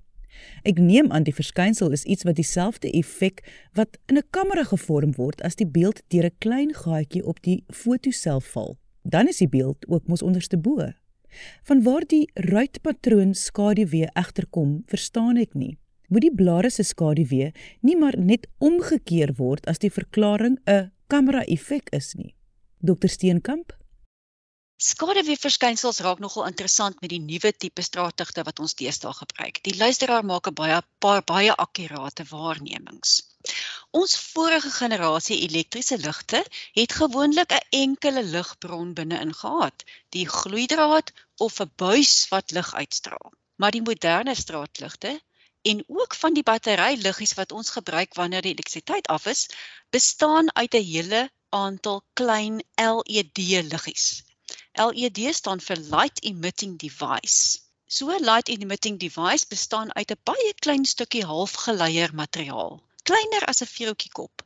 Ek 0.64 0.78
neem 0.78 1.12
aan 1.12 1.24
die 1.24 1.34
verskynsel 1.34 1.92
is 1.92 2.04
iets 2.04 2.24
wat 2.24 2.36
dieselfde 2.36 2.92
effek 2.92 3.44
wat 3.74 3.98
in 4.08 4.18
'n 4.18 4.30
kamera 4.30 4.64
gevorm 4.64 5.14
word 5.16 5.42
as 5.42 5.56
die 5.56 5.68
beeld 5.68 6.02
deur 6.08 6.26
'n 6.26 6.38
klein 6.40 6.74
gaatjie 6.74 7.26
op 7.26 7.42
die 7.42 7.64
fotoself 7.70 8.46
val. 8.46 8.78
Dan 9.04 9.28
is 9.28 9.38
die 9.38 9.50
beeld 9.50 9.88
ook 9.88 10.08
mos 10.08 10.22
onderste 10.22 10.58
bo. 10.58 10.94
Van 11.64 11.84
waar 11.84 12.06
die 12.08 12.30
ruitpatroon 12.34 13.34
skaduwee 13.34 14.10
egter 14.14 14.46
kom, 14.50 14.84
verstaan 14.86 15.38
ek 15.38 15.54
nie. 15.54 15.78
Moet 16.08 16.22
die 16.22 16.36
blare 16.36 16.70
se 16.70 16.84
skaduwee 16.84 17.52
nie 17.82 17.96
maar 17.96 18.18
net 18.18 18.48
omgekeer 18.60 19.34
word 19.38 19.68
as 19.68 19.80
die 19.80 19.92
verklaring 19.92 20.60
'n 20.68 20.92
kamera 21.08 21.44
effek 21.46 21.90
is 21.92 22.14
nie. 22.16 22.36
Dr 22.80 23.08
Steenkamp 23.08 23.81
Skaduweeverskynsels 24.82 26.00
raak 26.02 26.22
nogal 26.24 26.48
interessant 26.50 27.02
met 27.04 27.12
die 27.14 27.20
nuwe 27.22 27.50
tipe 27.64 27.84
straatligte 27.86 28.42
wat 28.48 28.62
ons 28.64 28.74
deesdae 28.80 29.12
gebruik. 29.14 29.60
Die 29.68 29.76
luisteraar 29.78 30.24
maak 30.26 30.48
'n 30.50 30.56
baie 30.60 30.80
paar 31.06 31.22
baie 31.32 31.54
akkurate 31.64 32.24
waarnemings. 32.30 33.12
Ons 34.00 34.16
vorige 34.32 34.72
generasie 34.78 35.38
elektriese 35.48 35.98
ligte 36.06 36.42
het 36.80 36.96
gewoonlik 37.02 37.54
'n 37.58 37.68
enkele 37.82 38.24
ligbron 38.24 38.96
binne-in 39.00 39.36
gehad, 39.42 39.86
die 40.10 40.26
gloeidraad 40.38 41.14
of 41.38 41.62
'n 41.62 41.72
buis 41.76 42.16
wat 42.34 42.52
lig 42.52 42.74
uitstraal. 42.74 43.32
Maar 43.56 43.72
die 43.78 43.86
moderne 43.90 44.36
straatligte 44.36 45.22
en 45.62 45.84
ook 45.88 46.16
van 46.16 46.34
die 46.34 46.48
batteryliggies 46.50 47.34
wat 47.34 47.52
ons 47.52 47.70
gebruik 47.70 48.14
wanneer 48.14 48.42
die 48.42 48.58
elektrisiteit 48.58 49.08
af 49.08 49.26
is, 49.26 49.46
bestaan 49.90 50.56
uit 50.56 50.74
'n 50.74 50.90
hele 50.94 51.32
aantal 51.50 52.04
klein 52.14 52.64
LED-liggies 52.76 54.24
LED 54.74 55.36
staan 55.36 55.60
vir 55.60 55.76
Light 55.76 56.24
Emitting 56.24 56.78
Device. 56.80 57.60
So 57.96 58.10
'n 58.10 58.24
light 58.24 58.48
emitting 58.48 59.00
device 59.00 59.46
bestaan 59.48 59.94
uit 59.96 60.12
'n 60.12 60.22
baie 60.24 60.54
klein 60.60 60.86
stukkie 60.86 61.26
halfgeleier 61.26 62.14
materiaal, 62.16 62.80
kleiner 63.04 63.44
as 63.52 63.62
'n 63.62 63.68
vuurtjiekop, 63.68 64.46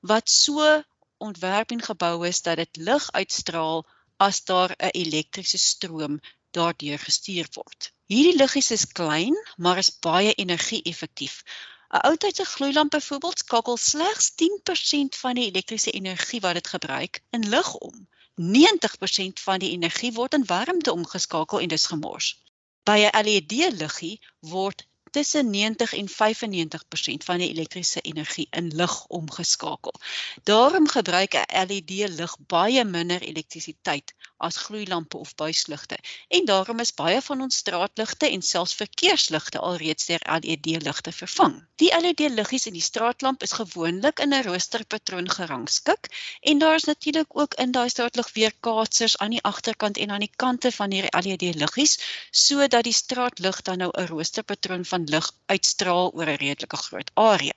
wat 0.00 0.30
so 0.30 0.82
ontwerp 1.18 1.70
en 1.70 1.82
gebou 1.82 2.26
is 2.26 2.40
dat 2.42 2.56
dit 2.56 2.76
lig 2.76 3.10
uitstraal 3.12 3.84
as 4.16 4.44
daar 4.44 4.72
'n 4.78 4.96
elektriese 5.02 5.58
stroom 5.58 6.20
daardeur 6.50 6.98
gestuur 6.98 7.46
word. 7.52 7.92
Hierdie 8.06 8.36
liggies 8.36 8.70
is 8.70 8.86
klein, 8.86 9.36
maar 9.56 9.78
is 9.78 9.98
baie 9.98 10.32
energie-effektief. 10.34 11.44
'n 11.92 12.00
Ou 12.08 12.16
tydse 12.16 12.44
gloeilamp 12.44 12.90
byvoorbeeld 12.90 13.38
skakel 13.38 13.76
slegs 13.76 14.34
10% 14.34 15.16
van 15.16 15.34
die 15.34 15.48
elektriese 15.50 15.90
energie 15.90 16.40
wat 16.40 16.54
dit 16.54 16.66
gebruik 16.66 17.22
in 17.30 17.48
lig 17.48 17.74
om. 17.74 18.08
90% 18.36 19.40
van 19.42 19.58
die 19.58 19.70
energie 19.70 20.12
word 20.12 20.34
in 20.34 20.46
warmte 20.46 20.92
omgeskakel 20.92 21.60
en 21.60 21.68
dis 21.68 21.86
gemors. 21.86 22.42
By 22.84 22.98
'n 23.08 23.24
LED 23.24 23.52
liggie 23.72 24.20
word 24.40 24.86
tussen 25.10 25.50
90 25.50 25.92
en 25.92 26.08
95% 26.08 27.24
van 27.24 27.38
die 27.38 27.48
elektriese 27.48 28.00
energie 28.00 28.46
in 28.50 28.68
lig 28.68 29.06
omgeskakel. 29.06 29.94
Daarom 30.42 30.88
gebruik 30.88 31.34
'n 31.34 31.66
LED 31.66 31.90
lig 32.18 32.36
baie 32.46 32.84
minder 32.84 33.20
elektrisiteit 33.20 34.14
as 34.38 34.56
gloeilampe 34.56 35.16
of 35.16 35.34
buisligte 35.34 35.96
en 36.28 36.44
daarom 36.44 36.80
is 36.80 36.94
baie 36.94 37.20
van 37.22 37.40
ons 37.40 37.56
straatligte 37.56 38.28
en 38.30 38.42
selfs 38.42 38.74
verkeersligte 38.74 39.58
alreeds 39.58 40.06
deur 40.06 40.24
LED 40.40 40.66
ligte 40.84 41.12
vervang. 41.12 41.54
Die 41.82 41.90
LED 42.00 42.20
liggies 42.34 42.66
in 42.66 42.76
die 42.76 42.84
straatlamp 42.84 43.42
is 43.42 43.56
gewoonlik 43.58 44.20
in 44.24 44.34
'n 44.34 44.42
roosterpatroon 44.48 45.30
gerangskik 45.30 46.10
en 46.40 46.58
daar 46.58 46.74
is 46.74 46.84
natuurlik 46.84 47.38
ook 47.40 47.54
in 47.54 47.72
daai 47.72 47.88
straatlig 47.88 48.32
weerkaatsers 48.32 49.18
aan 49.18 49.30
die 49.30 49.42
agterkant 49.42 49.96
en 49.98 50.10
aan 50.10 50.26
die 50.26 50.32
kante 50.36 50.72
van 50.72 50.90
hierdie 50.90 51.20
LED 51.22 51.54
liggies 51.54 51.98
sodat 52.30 52.84
die 52.84 52.92
straatlig 52.92 53.62
dan 53.62 53.78
nou 53.78 53.90
'n 53.94 54.06
roosterpatroon 54.06 54.84
van 54.84 55.04
lig 55.04 55.32
uitstraal 55.46 56.12
oor 56.14 56.26
'n 56.26 56.42
redelike 56.44 56.76
groot 56.76 57.10
area. 57.14 57.56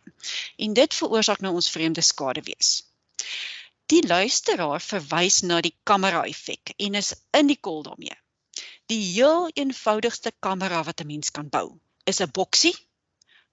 En 0.58 0.74
dit 0.74 0.94
veroorsaak 0.94 1.42
nou 1.42 1.54
ons 1.54 1.70
vreemde 1.70 2.02
skaduwees. 2.02 2.84
Die 3.90 4.02
luisteraar 4.08 4.82
verwys 4.86 5.40
na 5.42 5.62
die 5.66 5.74
kamera-effek 5.90 6.74
en 6.78 6.98
is 7.00 7.14
in 7.40 7.48
die 7.50 7.58
kol 7.68 7.82
daarmee. 7.88 8.18
Die 8.92 9.00
heel 9.02 9.50
eenvoudigste 9.54 10.32
kamera 10.46 10.84
wat 10.84 11.02
'n 11.02 11.08
mens 11.08 11.32
kan 11.38 11.50
bou, 11.50 11.80
is 12.06 12.22
'n 12.22 12.32
boksie 12.40 12.76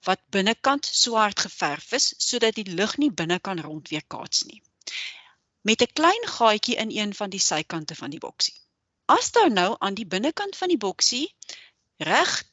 wat 0.09 0.21
binnekant 0.37 0.87
swart 0.87 1.41
geverf 1.47 1.93
is 1.99 2.15
sodat 2.29 2.59
die 2.59 2.69
lig 2.81 2.97
nie 3.03 3.11
binne 3.21 3.39
kan 3.49 3.61
rondweerkaats 3.69 4.45
nie. 4.51 4.63
Met 5.61 5.83
'n 5.83 5.93
klein 6.01 6.29
gaatjie 6.37 6.77
in 6.85 6.93
een 6.99 7.15
van 7.15 7.31
die 7.31 7.45
sykante 7.49 7.95
van 7.95 8.11
die 8.11 8.25
boksie. 8.27 8.55
As 9.07 9.33
daar 9.33 9.51
nou 9.51 9.77
aan 9.79 9.95
die 9.95 10.07
binnekant 10.07 10.57
van 10.57 10.69
die 10.69 10.83
boksie 10.85 11.35
reg 11.97 12.45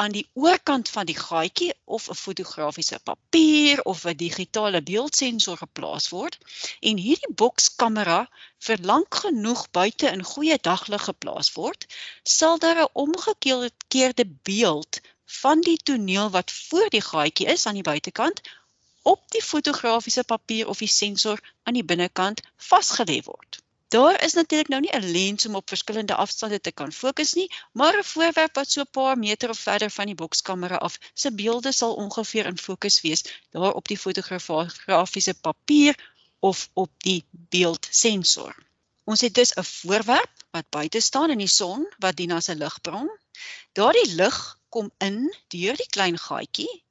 aan 0.00 0.12
die 0.16 0.28
oorkant 0.32 0.88
van 0.88 1.06
die 1.08 1.16
gaatjie 1.16 1.72
of 1.96 2.08
'n 2.08 2.18
fotografiese 2.24 2.98
papier 3.08 3.82
of 3.92 4.04
'n 4.04 4.16
digitale 4.22 4.80
beeldsensor 4.90 5.58
geplaas 5.62 6.06
word 6.14 6.38
en 6.90 7.02
hierdie 7.06 7.34
bokskamera 7.42 8.20
vir 8.68 8.78
lank 8.92 9.20
genoeg 9.24 9.62
buite 9.78 10.12
in 10.16 10.24
goeie 10.32 10.58
daglig 10.70 11.04
geplaas 11.10 11.52
word, 11.58 11.86
sal 12.38 12.58
daar 12.64 12.80
'n 12.84 12.94
omgekeerde 13.04 14.26
beeld 14.50 15.00
van 15.42 15.60
die 15.60 15.80
toneel 15.90 16.30
wat 16.38 16.50
voor 16.50 16.88
die 16.96 17.06
gaatjie 17.12 17.50
is 17.56 17.66
aan 17.66 17.80
die 17.80 17.88
buitekant 17.92 18.40
op 19.02 19.20
die 19.36 19.42
fotografiese 19.52 20.24
papier 20.24 20.68
of 20.68 20.78
die 20.78 20.94
sensor 21.00 21.40
aan 21.62 21.74
die 21.74 21.88
binnekant 21.92 22.40
vasgelê 22.70 23.20
word. 23.32 23.60
Daar 23.90 24.22
is 24.24 24.32
natuurlik 24.32 24.68
nou 24.68 24.80
nie 24.80 24.96
'n 24.96 25.10
lens 25.10 25.46
om 25.46 25.54
op 25.54 25.68
verskillende 25.68 26.14
afstande 26.14 26.60
te 26.60 26.72
kan 26.72 26.92
fokus 26.92 27.32
nie, 27.32 27.52
maar 27.72 27.96
'n 27.98 28.04
voorwerp 28.04 28.54
wat 28.54 28.70
so 28.70 28.80
'n 28.80 28.90
paar 28.90 29.18
meter 29.18 29.48
of 29.50 29.58
verder 29.58 29.90
van 29.90 30.06
die 30.06 30.14
bokskamera 30.14 30.76
af 30.76 30.98
se 31.14 31.32
beelde 31.32 31.72
sal 31.72 31.94
ongeveer 31.94 32.46
in 32.46 32.58
fokus 32.58 33.00
wees 33.00 33.24
daar 33.50 33.72
op 33.72 33.88
die 33.88 33.98
fotografiese 33.98 35.34
papier 35.34 36.12
of 36.38 36.70
op 36.72 36.90
die 36.98 37.24
beeldsensor. 37.30 38.54
Ons 39.04 39.20
het 39.20 39.34
dus 39.34 39.54
'n 39.56 39.64
voorwerp 39.64 40.44
wat 40.50 40.68
buite 40.68 41.00
staan 41.00 41.30
in 41.30 41.38
die 41.38 41.54
son 41.60 41.86
wat 41.98 42.16
dien 42.16 42.32
as 42.32 42.48
'n 42.48 42.58
ligbron. 42.58 43.10
Daardie 43.72 44.14
lig 44.14 44.58
kom 44.68 44.90
in 44.98 45.34
deur 45.48 45.76
die 45.76 45.90
klein 45.96 46.18
gaatjie 46.18 46.82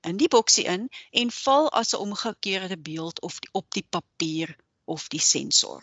in 0.00 0.16
die 0.16 0.28
boksie 0.28 0.64
in 0.64 0.88
en 1.10 1.30
val 1.30 1.72
as 1.72 1.92
'n 1.92 1.96
omgekeerde 2.06 2.78
beeld 2.78 3.20
of 3.20 3.38
die, 3.38 3.50
op 3.52 3.66
die 3.70 3.86
papier 3.90 4.56
of 4.84 5.08
die 5.08 5.20
sensor. 5.20 5.82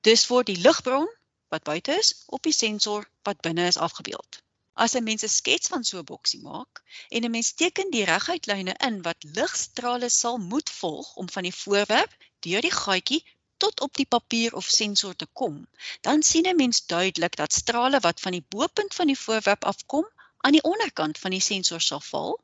Dus 0.00 0.26
word 0.26 0.46
die 0.46 0.60
ligbron 0.66 1.08
wat 1.54 1.62
buite 1.62 1.96
is 2.02 2.10
op 2.26 2.42
die 2.42 2.52
sensor 2.52 3.08
wat 3.28 3.40
binne 3.46 3.66
is 3.66 3.80
afgebeeld. 3.86 4.42
As 4.84 4.94
'n 4.94 5.04
mens 5.04 5.24
'n 5.24 5.28
skets 5.28 5.68
van 5.72 5.84
so 5.84 5.98
'n 5.98 6.08
boksie 6.10 6.40
maak 6.42 6.82
en 7.08 7.24
'n 7.24 7.30
mens 7.30 7.52
teken 7.62 7.90
die 7.90 8.04
reguitlyne 8.04 8.74
in 8.88 9.02
wat 9.02 9.24
ligstrale 9.38 10.08
sal 10.08 10.38
moet 10.52 10.70
volg 10.70 11.14
om 11.14 11.30
van 11.36 11.42
die 11.42 11.54
voorwerp 11.62 12.12
deur 12.46 12.60
die 12.60 12.76
gaatjie 12.82 13.24
tot 13.56 13.80
op 13.80 13.96
die 13.96 14.06
papier 14.06 14.54
of 14.54 14.68
sensor 14.74 15.16
te 15.16 15.26
kom, 15.32 15.66
dan 16.00 16.22
sien 16.22 16.46
'n 16.46 16.56
mens 16.56 16.86
duidelik 16.86 17.36
dat 17.36 17.52
strale 17.52 18.00
wat 18.00 18.20
van 18.20 18.32
die 18.32 18.44
bo-punt 18.48 18.94
van 18.94 19.06
die 19.06 19.18
voorwerp 19.18 19.64
afkom 19.64 20.06
aan 20.38 20.52
die 20.52 20.62
onderkant 20.62 21.18
van 21.18 21.30
die 21.30 21.40
sensor 21.40 21.80
sal 21.80 22.00
val 22.00 22.38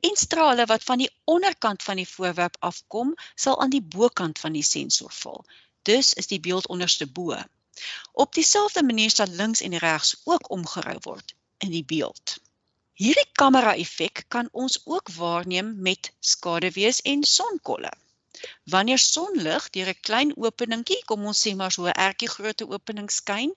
en 0.00 0.16
strale 0.16 0.66
wat 0.66 0.82
van 0.82 0.98
die 0.98 1.10
onderkant 1.24 1.82
van 1.82 1.96
die 1.96 2.08
voorwerp 2.08 2.56
afkom 2.60 3.14
sal 3.34 3.60
aan 3.60 3.70
die 3.70 3.82
bokant 3.82 4.38
van 4.38 4.52
die 4.52 4.62
sensor 4.62 5.12
val. 5.22 5.44
Dus 5.82 6.14
is 6.14 6.26
die 6.26 6.40
beeld 6.40 6.68
onderste 6.68 7.06
bo. 7.06 7.42
Op 8.12 8.34
dieselfde 8.34 8.82
manier 8.82 9.10
sal 9.10 9.26
links 9.26 9.60
en 9.60 9.76
regs 9.78 10.20
ook 10.24 10.50
omgerou 10.50 10.98
word 11.00 11.34
in 11.58 11.70
die 11.70 11.84
beeld. 11.84 12.36
Hierdie 13.00 13.28
kamera-effek 13.32 14.24
kan 14.28 14.48
ons 14.52 14.80
ook 14.84 15.08
waarneem 15.16 15.68
met 15.82 16.12
skaduwees 16.20 17.00
en 17.12 17.22
sonkolle. 17.24 17.92
Wanneer 18.72 19.00
sonlig 19.04 19.70
deur 19.76 19.88
'n 19.92 20.02
klein 20.08 20.30
openingkie, 20.46 21.00
kom 21.08 21.24
ons 21.30 21.40
sê 21.44 21.54
maar 21.60 21.72
so 21.76 21.86
'n 21.86 22.00
ertjie 22.06 22.30
grootte 22.34 22.68
opening 22.76 23.08
skyn 23.20 23.50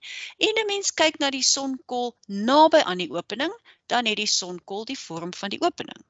en 0.48 0.53
'n 0.62 0.70
mens 0.72 0.94
kyk 1.01 1.20
na 1.20 1.30
die 1.36 1.48
sonkol 1.56 2.15
naby 2.50 2.82
aan 2.89 3.03
die 3.03 3.12
opening, 3.20 3.53
dan 3.92 4.06
het 4.06 4.20
die 4.24 4.34
sonkol 4.39 4.86
die 4.92 5.00
vorm 5.08 5.34
van 5.42 5.50
die 5.50 5.62
opening. 5.62 6.01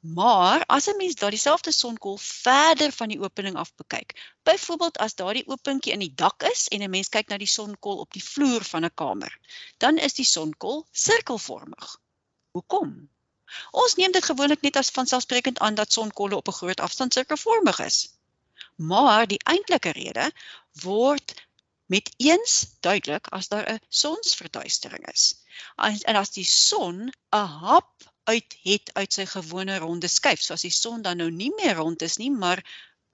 Maar 0.00 0.64
as 0.66 0.86
'n 0.88 0.96
mens 0.96 1.14
daardie 1.14 1.40
selfde 1.40 1.72
sonkol 1.72 2.18
verder 2.18 2.92
van 2.92 3.08
die 3.08 3.20
opening 3.20 3.56
af 3.56 3.74
bekyk, 3.74 4.14
byvoorbeeld 4.42 4.98
as 4.98 5.14
daardie 5.14 5.46
openkie 5.46 5.92
in 5.92 5.98
die 5.98 6.14
dak 6.14 6.42
is 6.42 6.68
en 6.68 6.82
'n 6.82 6.90
mens 6.90 7.08
kyk 7.08 7.28
na 7.28 7.36
die 7.36 7.46
sonkol 7.46 7.98
op 7.98 8.12
die 8.12 8.24
vloer 8.24 8.64
van 8.64 8.84
'n 8.84 8.94
kamer, 8.94 9.38
dan 9.78 9.98
is 9.98 10.14
die 10.14 10.24
sonkol 10.24 10.86
sirkelvormig. 10.92 11.96
Hoekom? 12.50 13.10
Ons 13.70 13.94
neem 13.94 14.12
dit 14.12 14.24
gewoonlik 14.24 14.60
net 14.62 14.76
as 14.76 14.90
vanselfsprekend 14.90 15.58
aan 15.58 15.74
dat 15.74 15.92
sonkolle 15.92 16.36
op 16.36 16.48
'n 16.48 16.58
groot 16.62 16.80
afstand 16.80 17.12
sirkelvormig 17.12 17.78
is. 17.78 17.98
Maar 18.76 19.26
die 19.26 19.40
eintlike 19.44 19.90
rede 19.90 20.32
word 20.82 21.34
met 21.86 22.14
eens 22.16 22.66
duidelik 22.80 23.26
as 23.26 23.48
daar 23.48 23.66
'n 23.72 23.80
sonsverduistering 23.88 25.06
is. 25.12 25.34
En 25.76 26.16
as 26.16 26.30
die 26.30 26.44
son 26.44 27.12
'n 27.30 27.46
hap 27.64 28.09
uit 28.24 28.56
het 28.62 28.90
uit 28.92 29.12
sy 29.12 29.26
gewone 29.26 29.78
ronde 29.78 30.08
skyf, 30.08 30.42
soos 30.42 30.66
die 30.66 30.74
son 30.74 31.02
dan 31.02 31.16
nou 31.16 31.30
nie 31.30 31.52
meer 31.56 31.74
rond 31.74 32.02
is 32.02 32.16
nie, 32.16 32.30
maar 32.30 32.64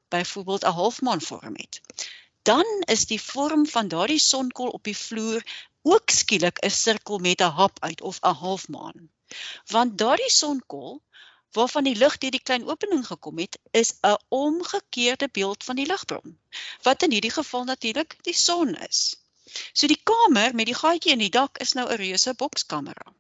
byvoorbeeld 0.09 0.65
'n 0.65 0.79
halfmaan 0.81 1.21
vorm 1.21 1.57
het. 1.57 1.81
Dan 2.43 2.67
is 2.87 3.07
die 3.07 3.23
vorm 3.23 3.67
van 3.67 3.89
daardie 3.89 4.21
sonkol 4.21 4.69
op 4.69 4.85
die 4.85 4.97
vloer 4.97 5.43
ook 5.83 6.11
skielik 6.11 6.59
'n 6.65 6.71
sirkel 6.71 7.19
met 7.19 7.41
'n 7.41 7.57
hap 7.61 7.77
uit 7.81 8.01
of 8.01 8.19
'n 8.21 8.35
halfmaan. 8.35 9.11
Want 9.67 9.99
daardie 9.99 10.31
sonkol 10.31 11.03
waarvan 11.53 11.85
die 11.85 11.97
lig 11.97 12.19
deur 12.19 12.31
die 12.31 12.43
klein 12.49 12.69
opening 12.69 13.07
gekom 13.07 13.39
het, 13.39 13.59
is 13.71 13.93
'n 14.03 14.19
omgekeerde 14.29 15.29
beeld 15.33 15.65
van 15.65 15.77
die 15.77 15.87
ligbron, 15.87 16.39
wat 16.83 17.03
in 17.03 17.11
hierdie 17.11 17.37
geval 17.39 17.65
natuurlik 17.65 18.17
die 18.23 18.35
son 18.35 18.75
is. 18.75 19.17
So 19.73 19.87
die 19.87 20.03
kamer 20.03 20.55
met 20.55 20.67
die 20.67 20.81
gaatjie 20.83 21.13
in 21.13 21.25
die 21.25 21.31
dak 21.31 21.59
is 21.59 21.73
nou 21.73 21.87
'n 21.89 21.97
reuse 21.97 22.35
bokskamera. 22.35 23.15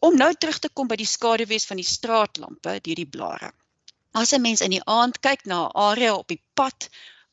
Om 0.00 0.16
nou 0.16 0.32
terug 0.34 0.58
te 0.62 0.68
kom 0.68 0.88
by 0.90 0.96
die 1.00 1.08
skaduwees 1.10 1.64
van 1.66 1.80
die 1.80 1.86
straatlampe 1.86 2.74
deur 2.84 2.98
die 2.98 3.12
blare. 3.16 3.52
As 4.20 4.32
'n 4.32 4.40
mens 4.40 4.60
in 4.66 4.74
die 4.74 4.84
aand 4.84 5.20
kyk 5.26 5.44
na 5.44 5.58
'n 5.66 5.76
area 5.90 6.14
op 6.14 6.28
die 6.28 6.42
pad 6.60 6.88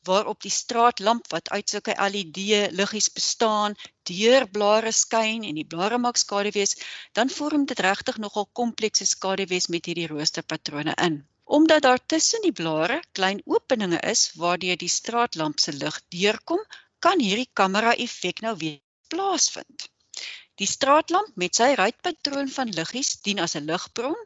waarop 0.08 0.42
die 0.42 0.50
straatlamp 0.50 1.30
wat 1.34 1.48
uit 1.50 1.70
sulke 1.70 1.94
LED 2.10 2.36
liggies 2.80 3.08
bestaan, 3.18 3.74
deur 4.10 4.46
blare 4.56 4.92
skyn 4.92 5.46
en 5.48 5.54
die 5.60 5.66
blare 5.74 5.98
maak 5.98 6.16
skaduwees, 6.16 6.76
dan 7.12 7.32
vorm 7.38 7.66
dit 7.66 7.82
regtig 7.88 8.18
nogal 8.24 8.46
komplekse 8.60 9.06
skaduwees 9.06 9.66
met 9.66 9.86
hierdie 9.86 10.10
roosterpatrone 10.12 10.94
in. 11.08 11.18
Omdat 11.44 11.82
daar 11.82 12.06
tussen 12.06 12.42
die 12.42 12.56
blare 12.62 13.02
klein 13.12 13.42
openinge 13.44 14.00
is 14.12 14.30
waardeur 14.34 14.76
die 14.76 14.94
straatlamp 14.98 15.60
se 15.60 15.72
lig 15.72 16.00
deurkom, 16.08 16.62
kan 16.98 17.20
hierdie 17.20 17.50
kamera-effek 17.52 18.40
nou 18.40 18.56
weer 18.62 18.80
plaasvind. 19.08 19.90
Die 20.60 20.66
straatlamp 20.68 21.34
met 21.40 21.58
sy 21.58 21.66
ruitpatroon 21.78 22.46
van 22.52 22.70
liggies 22.76 23.08
dien 23.26 23.40
as 23.44 23.54
'n 23.58 23.66
ligbron 23.70 24.20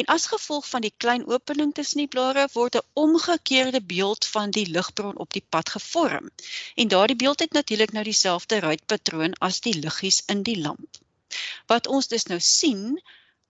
en 0.00 0.06
as 0.14 0.24
gevolg 0.32 0.68
van 0.68 0.84
die 0.86 0.92
klein 1.04 1.26
opening 1.34 1.74
tussen 1.78 2.00
die 2.02 2.12
blare 2.14 2.44
word 2.54 2.78
'n 2.78 2.86
omgekeerde 3.02 3.82
beeld 3.90 4.24
van 4.36 4.54
die 4.58 4.64
ligbron 4.76 5.18
op 5.24 5.36
die 5.36 5.44
pad 5.56 5.74
gevorm. 5.74 6.30
En 6.74 6.88
daardie 6.88 7.18
beeld 7.24 7.44
het 7.44 7.52
natuurlik 7.52 7.92
nou 7.92 8.04
dieselfde 8.04 8.60
ruitpatroon 8.66 9.36
as 9.48 9.60
die 9.60 9.76
liggies 9.78 10.22
in 10.36 10.42
die 10.42 10.56
lamp. 10.60 10.96
Wat 11.66 11.86
ons 11.86 12.08
dus 12.08 12.26
nou 12.32 12.40
sien, 12.40 13.02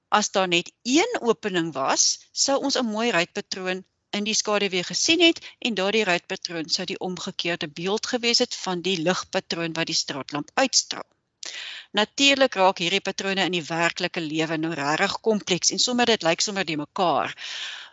as 0.09 0.31
daar 0.31 0.49
net 0.49 0.73
een 0.83 1.19
opening 1.21 1.73
was, 1.73 2.19
sou 2.33 2.59
ons 2.63 2.79
'n 2.83 2.93
mooi 2.97 3.11
ruitpatroon 3.11 3.85
in 4.11 4.25
die 4.25 4.39
skaduwee 4.43 4.83
gesien 4.93 5.21
het 5.21 5.39
en 5.59 5.75
daardie 5.75 6.05
ruitpatroon 6.05 6.69
sou 6.69 6.85
die 6.87 6.99
omgekeerde 6.99 7.69
beeld 7.69 8.07
gewees 8.07 8.39
het 8.39 8.55
van 8.55 8.81
die 8.81 8.99
ligpatroon 9.03 9.73
wat 9.73 9.87
die 9.87 10.03
straatlamp 10.05 10.51
uitstraal. 10.55 11.11
Natuurlik 11.95 12.57
raak 12.59 12.81
hierdie 12.83 13.03
patrone 13.07 13.45
in 13.47 13.55
die 13.55 13.67
werklike 13.69 14.23
lewe 14.23 14.57
nou 14.59 14.73
regtig 14.75 15.13
kompleks 15.27 15.71
en 15.71 15.83
sommer 15.83 16.11
dit 16.11 16.25
lyk 16.27 16.41
sommer 16.43 16.67
die 16.67 16.79
mekaar. 16.81 17.35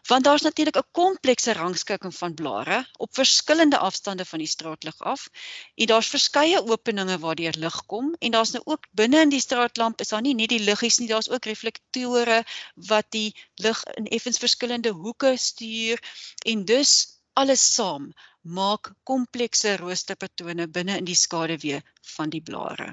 Want 0.10 0.26
daar's 0.26 0.42
natuurlik 0.42 0.78
'n 0.78 0.90
komplekse 0.92 1.54
rangskikking 1.54 2.16
van 2.16 2.34
blare 2.34 2.80
op 2.98 3.14
verskillende 3.14 3.78
afstande 3.78 4.26
van 4.26 4.40
die 4.40 4.48
straatlig 4.48 4.98
af. 5.00 5.28
En 5.76 5.86
daar's 5.86 6.10
verskeie 6.16 6.64
openinge 6.66 7.20
waardeur 7.20 7.54
lig 7.58 7.78
kom 7.86 8.16
en 8.20 8.32
daar's 8.32 8.52
nou 8.52 8.64
ook 8.66 8.88
binne 8.92 9.22
in 9.22 9.30
die 9.30 9.46
straatlamp 9.48 10.02
is 10.02 10.08
daar 10.08 10.22
nie 10.22 10.34
net 10.34 10.50
die 10.50 10.60
liggies 10.60 10.98
nie, 10.98 11.08
daar's 11.08 11.30
ook 11.30 11.46
reflektore 11.46 12.44
wat 12.76 13.06
die 13.10 13.36
lig 13.56 13.84
in 13.84 14.08
effens 14.08 14.38
verskillende 14.38 14.90
hoeke 14.90 15.38
stuur 15.38 16.02
en 16.46 16.66
dus 16.66 17.21
alles 17.42 17.64
saam 17.76 18.12
maak 18.58 18.92
komplekse 19.10 19.72
roosterpatrone 19.82 20.68
binne 20.78 20.98
in 21.02 21.08
die 21.10 21.18
skaduwee 21.18 21.80
van 22.16 22.30
die 22.34 22.42
blare. 22.50 22.88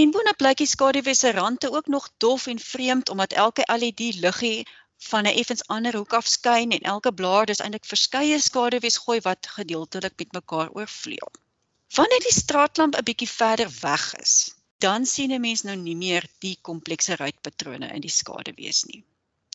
En 0.00 0.12
boonop 0.14 0.38
blyk 0.42 0.60
die 0.62 0.70
skaduwee 0.72 1.14
se 1.18 1.32
rande 1.36 1.70
ook 1.70 1.86
nog 1.94 2.08
dof 2.24 2.46
en 2.52 2.58
vreemd 2.58 3.10
omdat 3.14 3.36
elke 3.44 3.66
LED 3.80 4.00
liggie 4.24 4.66
van 5.10 5.26
'n 5.26 5.36
effens 5.42 5.66
ander 5.66 5.96
hoek 5.96 6.12
af 6.12 6.26
skyn 6.26 6.70
en 6.70 6.88
elke 6.92 7.12
blaar 7.20 7.46
dis 7.46 7.60
eintlik 7.64 7.86
verskeie 7.92 8.40
skaduwees 8.40 8.96
gooi 9.04 9.20
wat 9.20 9.50
gedeeltelik 9.58 10.14
met 10.18 10.32
mekaar 10.32 10.70
oorvleuel. 10.70 11.32
Wanneer 11.94 12.24
die 12.26 12.38
straatlamp 12.40 12.96
'n 12.96 13.04
bietjie 13.10 13.30
verder 13.34 13.70
weg 13.80 14.14
is, 14.14 14.34
dan 14.78 15.06
sien 15.06 15.32
'n 15.32 15.40
mens 15.40 15.62
nou 15.62 15.76
nie 15.76 15.96
meer 15.96 16.26
die 16.38 16.58
komplekse 16.62 17.16
ruitpatrone 17.16 17.88
in 17.94 18.00
die 18.00 18.16
skaduwees 18.20 18.84
nie. 18.84 19.04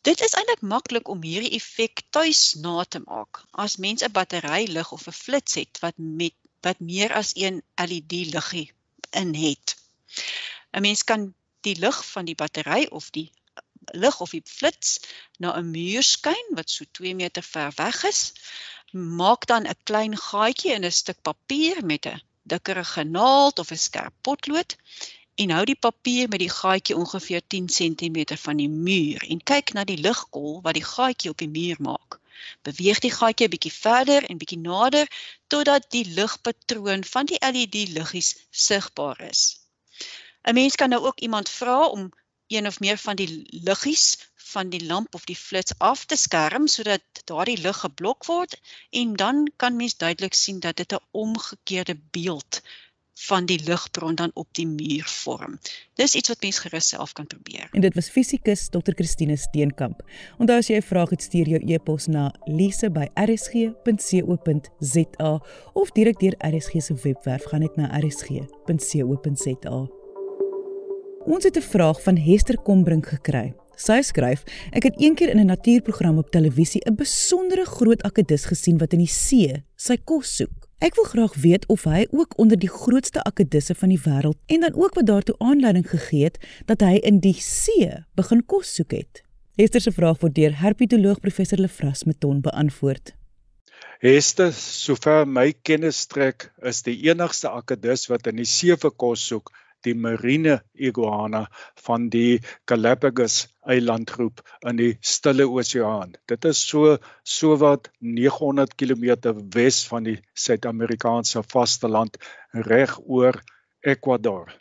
Dit 0.04 0.20
is 0.20 0.34
eintlik 0.36 0.60
maklik 0.60 1.06
om 1.08 1.22
hierdie 1.24 1.54
effek 1.56 2.02
tuis 2.12 2.40
na 2.60 2.82
te 2.84 3.00
maak 3.04 3.38
as 3.64 3.76
mens 3.84 4.02
'n 4.04 4.12
battery 4.16 4.66
lig 4.76 4.90
of 4.96 5.06
'n 5.08 5.16
flits 5.18 5.54
het 5.60 5.80
wat 5.84 5.96
met 6.18 6.34
wat 6.66 6.80
meer 6.88 7.14
as 7.20 7.30
een 7.44 7.62
LED 7.90 8.12
liggie 8.34 8.68
in 9.20 9.32
het. 9.34 9.76
'n 10.72 10.84
Mens 10.86 11.04
kan 11.10 11.24
die 11.60 11.76
lig 11.84 11.98
van 12.10 12.28
die 12.28 12.36
battery 12.42 12.84
of 12.98 13.08
die 13.16 13.30
lig 14.04 14.20
of 14.20 14.36
die 14.36 14.42
flits 14.44 15.00
na 15.38 15.56
'n 15.56 15.70
muur 15.70 16.02
skyn 16.02 16.52
wat 16.58 16.70
so 16.70 16.84
2 17.00 17.14
meter 17.14 17.42
ver 17.42 17.72
weg 17.76 18.04
is, 18.12 18.20
maak 18.92 19.46
dan 19.46 19.66
'n 19.66 19.82
klein 19.88 20.16
gaatjie 20.28 20.74
in 20.76 20.84
'n 20.84 20.98
stuk 21.00 21.22
papier 21.22 21.84
met 21.84 22.06
'n 22.06 22.20
dikkerige 22.42 23.04
naald 23.04 23.58
of 23.58 23.70
'n 23.70 23.84
skerp 23.88 24.14
potlood 24.20 24.76
en 25.42 25.50
hou 25.50 25.64
die 25.66 25.78
papier 25.86 26.28
met 26.30 26.42
die 26.42 26.52
gaatjie 26.56 26.96
ongeveer 26.96 27.42
10 27.54 27.66
cm 27.76 28.36
van 28.42 28.60
die 28.62 28.68
muur 28.68 29.24
en 29.34 29.40
kyk 29.52 29.72
na 29.74 29.84
die 29.84 29.98
ligkol 29.98 30.60
wat 30.66 30.78
die 30.78 30.86
gaatjie 30.90 31.30
op 31.30 31.42
die 31.42 31.50
muur 31.50 31.80
maak. 31.88 32.18
Beweeg 32.66 33.00
die 33.02 33.10
gaatjie 33.14 33.48
'n 33.48 33.54
bietjie 33.54 33.72
verder 33.76 34.26
en 34.30 34.38
bietjie 34.42 34.60
nader 34.62 35.10
totdat 35.54 35.90
die 35.96 36.04
ligpatroon 36.18 37.04
van 37.14 37.26
die 37.30 37.40
LED 37.52 37.80
liggies 37.96 38.30
sigbaar 38.50 39.20
is. 39.30 39.42
'n 40.44 40.54
Mens 40.54 40.76
kan 40.76 40.94
nou 40.94 41.02
ook 41.06 41.20
iemand 41.20 41.48
vra 41.48 41.78
om 41.86 42.12
een 42.46 42.66
of 42.66 42.80
meer 42.80 42.98
van 42.98 43.16
die 43.16 43.28
liggies 43.70 44.06
van 44.54 44.68
die 44.68 44.84
lamp 44.86 45.14
of 45.14 45.24
die 45.24 45.36
flits 45.36 45.72
af 45.78 46.04
te 46.04 46.16
skerm 46.16 46.66
sodat 46.66 47.22
daardie 47.30 47.58
lig 47.66 47.78
geblok 47.84 48.26
word 48.30 48.60
en 48.90 49.16
dan 49.16 49.50
kan 49.56 49.76
mens 49.76 49.96
duidelik 49.96 50.34
sien 50.34 50.60
dat 50.60 50.76
dit 50.76 50.92
'n 50.92 51.06
omgekeerde 51.10 51.96
beeld 52.10 52.60
van 53.14 53.46
die 53.46 53.60
ligbron 53.64 54.14
dan 54.14 54.30
op 54.34 54.48
die 54.52 54.66
muur 54.66 55.04
vorm. 55.04 55.58
Dis 55.94 56.14
iets 56.14 56.28
wat 56.28 56.42
mens 56.42 56.58
gerus 56.58 56.88
self 56.88 57.12
kan 57.12 57.26
probeer. 57.26 57.68
En 57.72 57.80
dit 57.80 57.94
was 57.94 58.08
fisikus 58.08 58.68
Dr. 58.68 58.92
Christine 58.94 59.36
Steenkamp. 59.36 60.02
Onthou 60.38 60.58
as 60.58 60.66
jy 60.66 60.76
'n 60.76 60.82
vraag 60.82 61.10
het, 61.10 61.22
stuur 61.22 61.48
jou 61.48 61.62
e-pos 61.72 62.06
na 62.06 62.34
lise@rsg.co.za 62.44 62.92
of 65.72 65.90
direk 65.90 66.18
deur 66.18 66.34
RSG 66.38 66.82
se 66.82 66.94
webwerf 66.94 67.44
gaan 67.44 67.60
net 67.60 67.76
na 67.76 67.98
rsg.co.za. 67.98 69.88
Ons 71.24 71.44
het 71.44 71.56
'n 71.56 71.62
vraag 71.62 72.02
van 72.02 72.16
Hester 72.16 72.58
Kombrink 72.58 73.06
gekry. 73.06 73.54
Sy 73.76 74.02
skryf: 74.02 74.42
"Ek 74.70 74.82
het 74.82 75.00
eendag 75.00 75.28
in 75.28 75.38
'n 75.38 75.46
natuurprogram 75.46 76.18
op 76.18 76.30
televisie 76.30 76.80
'n 76.84 76.94
besondere 76.94 77.64
groot 77.64 78.02
akedus 78.02 78.44
gesien 78.44 78.78
wat 78.78 78.92
in 78.92 78.98
die 78.98 79.06
see 79.06 79.64
sy 79.76 79.96
kos 80.04 80.36
soek. 80.36 80.63
Ek 80.78 80.94
wil 80.94 81.04
graag 81.04 81.34
weet 81.34 81.66
of 81.66 81.84
hy 81.84 82.06
ook 82.10 82.38
onder 82.38 82.58
die 82.58 82.68
grootste 82.68 83.22
akedusse 83.22 83.74
van 83.74 83.88
die 83.88 84.00
wêreld 84.04 84.38
en 84.46 84.60
dan 84.60 84.74
ook 84.74 84.94
wat 84.94 85.06
daartoe 85.06 85.38
aanleiding 85.38 85.86
gegee 85.90 86.24
het 86.24 86.38
dat 86.66 86.80
hy 86.80 86.98
in 87.02 87.20
die 87.20 87.36
see 87.38 87.90
begin 88.14 88.42
kos 88.46 88.74
soek 88.74 88.90
het." 88.90 89.22
Hester 89.54 89.80
se 89.80 89.92
vraag 89.92 90.18
word 90.20 90.34
deur 90.34 90.56
herpetoloog 90.58 91.20
professor 91.20 91.58
Lefras 91.58 92.04
Meton 92.04 92.40
beantwoord. 92.40 93.14
Hester, 94.02 94.52
sover 94.52 95.28
my 95.28 95.52
kennis 95.62 96.00
strek, 96.04 96.50
is 96.62 96.82
die 96.82 96.96
enigste 97.06 97.48
akedus 97.48 98.08
wat 98.10 98.26
in 98.26 98.36
die 98.42 98.48
see 98.48 98.74
vir 98.76 98.90
kos 98.90 99.22
soek 99.30 99.52
die 99.86 99.94
marine 99.94 100.58
iguana 100.88 101.44
van 101.86 102.08
die 102.12 102.40
Galapagos 102.70 103.36
eilandgroep 103.74 104.42
in 104.70 104.80
die 104.80 104.90
Stille 105.00 105.46
Oseaan. 105.48 106.16
Dit 106.30 106.44
is 106.50 106.60
so 106.68 106.98
so 107.22 107.56
wat 107.62 107.90
900 108.00 108.74
km 108.80 109.34
wes 109.56 109.84
van 109.88 110.10
die 110.10 110.18
Suid-Amerikaanse 110.34 111.44
vasteland 111.54 112.18
reg 112.68 112.98
oor 113.06 113.40
Ecuador. 113.80 114.52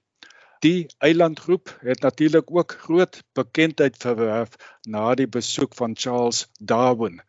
Die 0.64 0.88
eilandgroep 1.04 1.74
het 1.84 2.02
natuurlik 2.02 2.52
ook 2.52 2.78
groot 2.86 3.24
bekendheid 3.36 3.98
verwerf 4.00 4.56
na 4.88 5.10
die 5.16 5.28
besoek 5.28 5.76
van 5.76 5.96
Charles 5.96 6.46
Darwin 6.60 7.20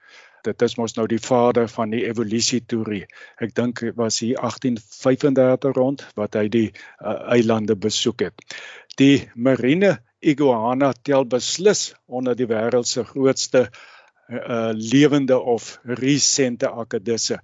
dit 0.45 0.63
is 0.67 0.77
mos 0.79 0.95
nou 0.97 1.07
die 1.11 1.21
vader 1.23 1.69
van 1.73 1.93
die 1.95 2.05
evolusie 2.07 2.61
teorie. 2.69 3.05
Ek 3.43 3.55
dink 3.57 3.81
dit 3.85 3.97
was 3.99 4.21
hier 4.25 4.39
1835 4.41 5.77
rond 5.79 6.05
wat 6.19 6.39
hy 6.39 6.49
die 6.53 6.69
uh, 6.71 7.35
eilande 7.37 7.77
besoek 7.77 8.27
het. 8.29 8.45
Die 9.01 9.29
marine 9.35 9.99
iguana 10.25 10.93
tel 11.03 11.27
beslis 11.29 11.93
onder 12.07 12.37
die 12.37 12.49
wêreld 12.49 12.89
se 12.89 13.05
grootste 13.05 13.67
uh, 13.69 14.71
lewende 14.73 15.39
of 15.39 15.79
resente 15.85 16.71
akedisse. 16.71 17.41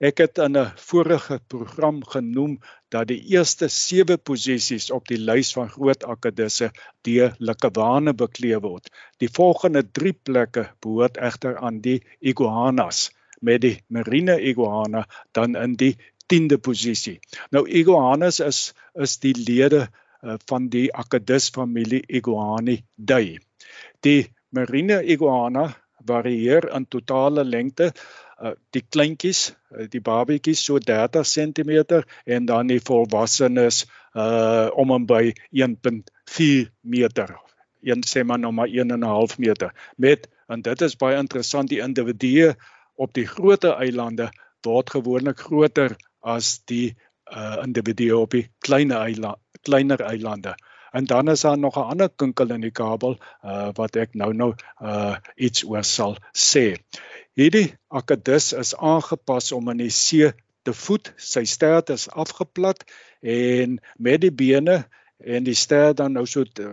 Ek 0.00 0.20
het 0.22 0.38
in 0.40 0.56
'n 0.56 0.72
vorige 0.80 1.36
program 1.52 1.96
genoem 2.12 2.52
dat 2.88 3.08
die 3.08 3.20
eerste 3.36 3.68
7 3.68 4.16
posisies 4.28 4.90
op 4.90 5.08
die 5.08 5.18
lys 5.18 5.52
van 5.52 5.68
groot 5.68 6.04
akedisse 6.04 6.70
deur 7.08 7.34
likewane 7.38 8.14
bekleed 8.14 8.62
word. 8.62 8.88
Die 9.20 9.28
volgende 9.28 9.82
3 9.98 10.12
plekke 10.12 10.64
behoort 10.80 11.20
egter 11.28 11.58
aan 11.58 11.80
die 11.84 11.98
iguanas 12.20 13.10
met 13.40 13.60
die 13.60 13.76
marine 13.88 14.38
iguana 14.40 15.04
dan 15.32 15.56
in 15.56 15.76
die 15.76 15.96
10de 16.32 16.56
posisie. 16.56 17.18
Nou 17.50 17.68
iguanas 17.68 18.40
is 18.40 18.72
is 18.94 19.18
die 19.18 19.34
lede 19.36 19.82
uh, 20.22 20.34
van 20.48 20.68
die 20.68 20.88
akedus 20.96 21.50
familie 21.50 22.00
Iguanidae. 22.08 23.38
Die 24.00 24.32
marine 24.48 25.02
iguana 25.04 25.68
varieer 26.06 26.70
in 26.74 26.86
totale 26.88 27.44
lengte 27.44 27.92
uh, 28.42 28.54
die 28.74 28.82
kleintjies, 28.82 29.54
uh, 29.76 29.86
die 29.90 30.00
babatjies 30.00 30.64
so 30.64 30.78
30 30.78 31.26
cm 31.28 32.02
en 32.24 32.46
dan 32.46 32.72
die 32.72 32.80
volwassenes 32.80 33.86
uh 34.18 34.66
om 34.74 34.90
en 34.90 35.06
by 35.06 35.32
1.4 35.54 36.70
meter. 36.80 37.36
Een 37.86 38.02
sê 38.02 38.24
maar 38.26 38.40
nou 38.42 38.52
maar 38.52 38.68
1 38.68 38.90
en 38.90 39.00
'n 39.00 39.06
half 39.06 39.38
meter. 39.38 39.70
Met 39.96 40.28
en 40.48 40.62
dit 40.62 40.82
is 40.82 40.96
baie 40.96 41.16
interessant 41.16 41.68
die 41.68 41.80
individue 41.80 42.54
op 42.94 43.14
die 43.14 43.26
groter 43.26 43.78
eilande 43.78 44.30
word 44.66 44.90
gewoonlik 44.90 45.38
groter 45.38 45.96
as 46.20 46.58
die 46.64 46.96
uh 47.30 47.62
individue 47.62 48.18
op 48.18 48.30
die 48.30 48.50
kleiner 48.58 48.98
eilande 49.06 49.38
kleiner 49.62 50.00
eilande. 50.00 50.54
En 50.90 51.04
dan 51.04 51.28
is 51.28 51.40
daar 51.40 51.58
nog 51.58 51.76
'n 51.76 51.90
ander 51.92 52.10
kinkel 52.16 52.50
in 52.50 52.60
die 52.60 52.70
kabel 52.70 53.18
uh 53.44 53.68
wat 53.74 53.96
ek 53.96 54.14
nou 54.14 54.32
nou 54.34 54.54
uh 54.82 55.16
iets 55.36 55.64
oor 55.64 55.84
sal 55.84 56.16
sê. 56.32 56.76
Hierdie 57.40 57.70
akedus 57.88 58.50
is 58.52 58.74
aangepas 58.76 59.46
om 59.56 59.70
in 59.72 59.78
die 59.80 59.92
see 59.96 60.26
te 60.68 60.72
voed. 60.76 61.06
Sy 61.16 61.46
stert 61.48 61.88
is 61.94 62.02
afgeplat 62.12 62.82
en 63.24 63.78
met 63.96 64.20
die 64.20 64.32
bene 64.42 64.82
en 65.24 65.46
die 65.46 65.56
stert 65.56 65.96
dan 66.02 66.18
nou 66.18 66.26
so 66.28 66.44
te, 66.44 66.66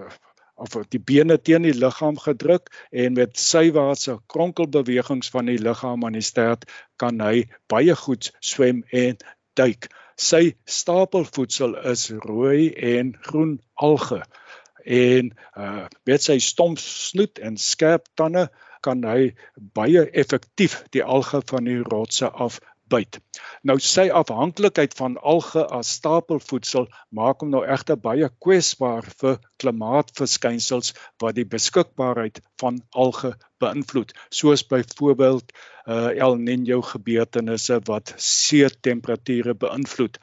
of 0.60 0.76
die 0.92 1.00
bene 1.00 1.38
teen 1.40 1.64
die 1.64 1.78
liggaam 1.78 2.20
gedruk 2.20 2.68
en 2.92 3.16
met 3.16 3.40
sywaartse 3.40 4.18
kronkelbewegings 4.36 5.32
van 5.32 5.48
die 5.48 5.56
liggaam 5.62 6.04
aan 6.04 6.20
die 6.20 6.26
stert 6.34 6.68
kan 7.00 7.24
hy 7.24 7.46
baie 7.72 7.96
goed 8.04 8.34
swem 8.44 8.84
en 8.92 9.16
duik. 9.56 9.88
Sy 10.20 10.58
stapelvoedsel 10.68 11.80
is 11.94 12.10
rooi 12.28 12.74
en 12.92 13.16
groen 13.30 13.56
alge 13.88 14.20
en 14.84 15.32
uh 15.56 15.88
met 16.04 16.24
sy 16.28 16.42
stomp 16.44 16.84
snoet 16.84 17.40
en 17.40 17.56
skerp 17.56 18.12
tande 18.20 18.50
kan 18.88 19.04
hy 19.08 19.32
baie 19.78 20.08
effektief 20.24 20.82
die 20.96 21.04
alge 21.04 21.42
van 21.52 21.68
die 21.70 21.80
rotse 21.84 22.30
afbyt. 22.46 23.20
Nou 23.68 23.78
sy 23.84 24.08
afhanklikheid 24.22 24.96
van 25.00 25.18
alge 25.34 25.66
as 25.80 25.92
stapelvoedsel 26.00 26.88
maak 27.20 27.44
hom 27.44 27.52
nou 27.56 27.64
egter 27.76 28.00
baie 28.08 28.30
kwesbaar 28.46 29.08
vir 29.22 29.40
klimaatsverskynsels 29.64 30.94
wat 31.24 31.38
die 31.40 31.48
beskikbaarheid 31.56 32.42
van 32.64 32.82
alge 33.06 33.34
beïnvloed, 33.64 34.14
soos 34.30 34.64
byvoorbeeld 34.72 35.52
uh, 35.52 36.12
El 36.14 36.38
Niño 36.50 36.82
gebeurtenisse 36.94 37.82
wat 37.90 38.14
see 38.18 38.70
temperature 38.90 39.58
beïnvloed. 39.66 40.22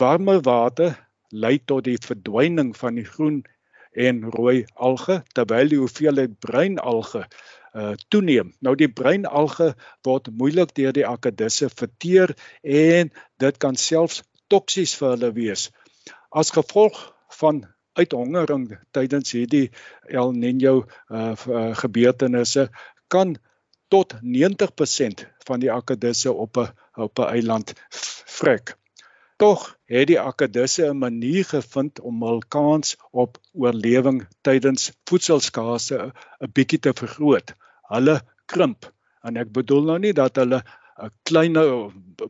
Warmer 0.00 0.40
water 0.46 0.94
lei 1.34 1.58
tot 1.58 1.84
die 1.88 1.98
verdwyning 2.00 2.72
van 2.78 3.00
die 3.00 3.08
groen 3.08 3.42
en 3.94 4.22
rooi 4.34 4.64
alge 4.74 5.22
terwyl 5.34 5.70
die 5.70 5.80
hoeveelheid 5.80 6.38
bruin 6.42 6.78
alge 6.78 7.24
uh 7.74 7.94
toeneem. 8.08 8.52
Nou 8.62 8.76
die 8.78 8.88
bruin 8.88 9.24
alge 9.26 9.72
word 10.06 10.30
moeilik 10.38 10.74
deur 10.78 10.94
die 10.94 11.06
akedisse 11.06 11.68
verteer 11.70 12.34
en 12.62 13.10
dit 13.42 13.58
kan 13.58 13.76
selfs 13.76 14.22
toksies 14.52 14.94
vir 14.98 15.14
hulle 15.14 15.32
wees. 15.34 15.70
As 16.30 16.54
gevolg 16.54 17.00
van 17.40 17.64
uithongering 17.98 18.68
tydens 18.94 19.34
hierdie 19.34 19.70
El 20.06 20.34
Niño 20.38 20.76
uh, 20.84 21.34
uh 21.34 21.74
gebeurtenisse 21.78 22.68
kan 23.08 23.36
tot 23.88 24.14
90% 24.22 25.26
van 25.46 25.60
die 25.62 25.72
akedisse 25.72 26.32
op 26.32 26.58
'n 26.58 26.70
op 26.94 27.18
'n 27.18 27.30
eiland 27.36 27.74
vrek. 28.38 28.76
Tog 29.42 29.62
het 29.90 30.06
die 30.06 30.20
akedisse 30.20 30.84
'n 30.88 30.98
manier 30.98 31.44
gevind 31.44 32.00
om 32.00 32.22
hul 32.22 32.42
kans 32.56 32.96
op 33.10 33.38
oorlewing 33.52 34.20
tydens 34.46 34.92
voedselskaarste 35.10 35.96
'n 36.06 36.52
bietjie 36.58 36.80
te 36.86 36.92
vergroot. 37.00 37.54
Hulle 37.94 38.20
krimp 38.52 38.92
en 39.26 39.36
ek 39.42 39.50
bedoel 39.58 39.84
nou 39.90 39.98
nie 39.98 40.12
dat 40.12 40.36
hulle 40.36 40.60
'n 40.62 41.10
kleiner 41.28 41.68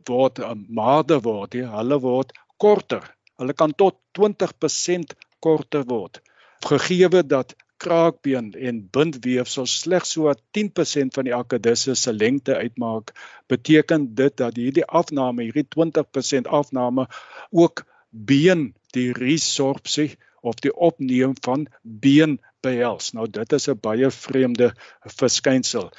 word, 0.09 0.39
'n 0.39 0.67
maarder 0.69 1.21
word 1.21 1.55
nie, 1.55 1.67
hulle 1.77 1.99
word 2.01 2.33
korter. 2.57 3.05
Hulle 3.39 3.53
kan 3.53 3.75
tot 3.75 4.01
20% 4.19 5.15
korter 5.41 5.85
word. 5.85 6.23
Gegee 6.65 7.09
dat 7.09 7.55
kraakbeen 7.77 8.53
en 8.53 8.89
bindweefsel 8.91 9.67
slegs 9.67 10.15
so 10.17 10.33
10% 10.59 11.17
van 11.17 11.29
die 11.29 11.35
akedisse 11.35 11.95
se 11.95 12.13
lengte 12.13 12.57
uitmaak, 12.57 13.13
beteken 13.47 14.15
dit 14.15 14.37
dat 14.37 14.57
hierdie 14.57 14.87
afname, 14.87 15.43
hierdie 15.43 15.67
20% 15.77 16.51
afname 16.61 17.07
ook 17.51 17.85
been 18.11 18.75
die 18.95 19.13
resorpsie 19.13 20.15
of 20.41 20.61
die 20.61 20.75
opneem 20.75 21.35
van 21.45 21.67
been 21.83 22.39
behels. 22.61 23.13
Nou 23.13 23.27
dit 23.31 23.53
is 23.53 23.69
'n 23.69 23.81
baie 23.81 24.11
vreemde 24.11 24.73
verskynsel. 25.19 25.91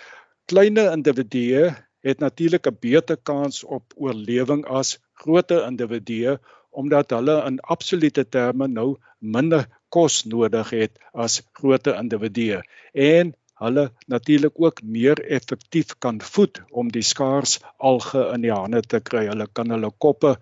Kleiner 0.45 0.91
individue 0.91 1.73
het 2.05 2.19
natuurlik 2.19 2.67
'n 2.67 2.77
beter 2.79 3.17
kans 3.17 3.63
op 3.63 3.93
oorlewing 3.95 4.65
as 4.65 4.99
groter 5.23 5.65
individue 5.67 6.37
omdat 6.75 7.15
hulle 7.15 7.39
in 7.47 7.61
absolute 7.75 8.25
terme 8.35 8.67
nou 8.67 8.89
minder 9.19 9.67
kos 9.95 10.23
nodig 10.27 10.73
het 10.75 11.01
as 11.13 11.39
groter 11.59 11.95
individue 12.01 12.61
en 13.07 13.33
hulle 13.63 13.85
natuurlik 14.11 14.57
ook 14.59 14.81
meer 14.83 15.21
effektief 15.37 15.95
kan 16.03 16.19
voed 16.21 16.59
om 16.71 16.89
die 16.91 17.03
skaars 17.03 17.59
alge 17.77 18.23
in 18.33 18.43
die 18.43 18.51
hande 18.51 18.81
te 18.81 18.99
kry. 18.99 19.25
Hulle 19.29 19.47
kan 19.47 19.71
hulle 19.71 19.91
koppe 20.05 20.35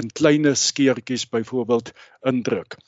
in 0.00 0.10
klein 0.20 0.46
skeertjies 0.56 1.26
byvoorbeeld 1.32 1.90
indruk. 2.32 2.78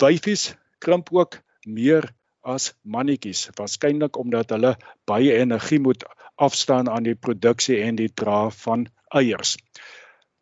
Wyfies 0.00 0.54
krimp 0.80 1.12
ook 1.12 1.40
meer 1.66 2.08
as 2.46 2.72
mannetjies, 2.82 3.48
waarskynlik 3.58 4.16
omdat 4.16 4.54
hulle 4.54 4.76
baie 5.10 5.36
energie 5.36 5.80
moet 5.82 6.04
afstaan 6.36 6.88
aan 6.88 7.08
die 7.08 7.18
produksie 7.18 7.80
en 7.82 7.98
die 8.00 8.12
dra 8.12 8.46
van 8.64 8.86
eiers. 9.20 9.56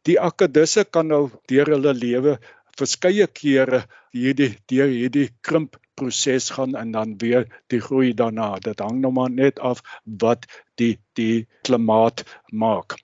Die 0.04 0.18
akedisse 0.20 0.84
kan 0.84 1.08
nou 1.08 1.22
deur 1.48 1.70
hulle 1.74 1.94
lewe 1.96 2.36
verskeie 2.78 3.26
kere 3.40 3.84
hierdie 4.12 4.50
deur 4.70 4.90
hierdie 4.90 5.28
krimp 5.48 5.78
proses 5.98 6.50
gaan 6.56 6.74
en 6.80 6.92
dan 6.96 7.14
weer 7.22 7.46
die 7.72 7.80
groei 7.80 8.12
daarna. 8.18 8.54
Dit 8.58 8.82
hang 8.84 9.00
nou 9.00 9.12
maar 9.18 9.30
net 9.30 9.62
af 9.70 9.82
wat 10.22 10.46
die 10.80 10.96
die 11.18 11.46
klimaat 11.66 12.24
maak. 12.52 12.98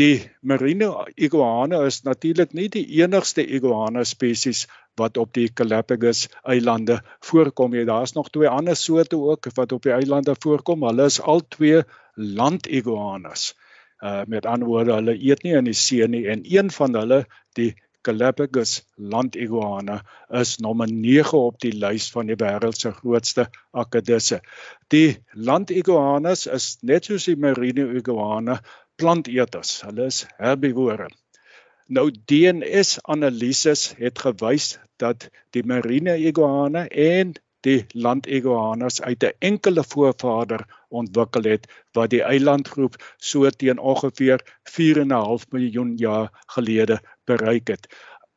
Die 0.00 0.30
marine 0.40 0.90
iguana 1.16 1.80
is 1.86 2.02
natuurlik 2.04 2.52
nie 2.56 2.68
die 2.72 2.84
enigste 3.00 3.44
iguana 3.44 4.04
spesies 4.08 4.66
wat 5.00 5.18
op 5.20 5.32
die 5.36 5.48
Galapagos 5.60 6.28
eilande 6.54 7.00
voorkom 7.30 7.74
nie. 7.74 7.84
Daar's 7.88 8.14
nog 8.16 8.30
twee 8.30 8.48
ander 8.48 8.76
soorte 8.76 9.18
ook 9.18 9.50
wat 9.56 9.72
op 9.72 9.88
die 9.88 9.96
eilande 9.96 10.36
voorkom. 10.44 10.86
Hulle 10.88 11.08
is 11.12 11.20
al 11.20 11.42
twee 11.56 11.82
land 12.14 12.66
iguanas. 12.66 13.50
Uh 14.00 14.22
met 14.26 14.46
ander 14.46 14.68
woorde, 14.68 14.96
hulle 14.96 15.14
eet 15.18 15.42
nie 15.44 15.56
in 15.58 15.68
die 15.68 15.76
see 15.76 16.06
nie 16.08 16.26
en 16.32 16.44
een 16.48 16.70
van 16.72 16.94
hulle, 16.96 17.24
die 17.58 17.74
Galapagos 18.02 18.78
landiguana, 18.96 19.98
is 20.40 20.56
nommer 20.64 20.88
9 20.88 21.38
op 21.38 21.58
die 21.60 21.72
lys 21.76 22.06
van 22.14 22.30
die 22.32 22.36
wêreld 22.40 22.80
se 22.80 22.92
grootste 22.96 23.44
akedisse. 23.82 24.40
Die 24.88 25.18
landiguanas 25.34 26.46
is 26.46 26.70
net 26.80 27.10
soos 27.10 27.28
die 27.28 27.36
marine 27.36 27.90
iguana 28.00 28.56
planteters. 28.96 29.82
Hulle 29.84 30.08
is 30.08 30.22
herbivore. 30.38 31.10
Nou 31.90 32.08
DNA-analises 32.32 33.84
het 34.00 34.24
gewys 34.24 34.78
dat 35.02 35.28
die 35.52 35.66
marine 35.66 36.16
iguana 36.30 36.86
en 36.88 37.34
die 37.66 37.86
landiguanas 37.92 39.00
uit 39.02 39.24
'n 39.24 39.36
enkele 39.38 39.84
voorvader 39.84 40.66
ontwikkel 40.88 41.42
het 41.52 41.66
wat 41.92 42.10
die 42.10 42.22
eilandgroep 42.22 42.96
so 43.16 43.50
teen 43.50 43.78
ongeveer 43.78 44.40
4.5 44.76 45.48
miljoen 45.50 45.96
jaar 45.96 46.30
gelede 46.54 47.00
bereik 47.24 47.68
het. 47.68 47.88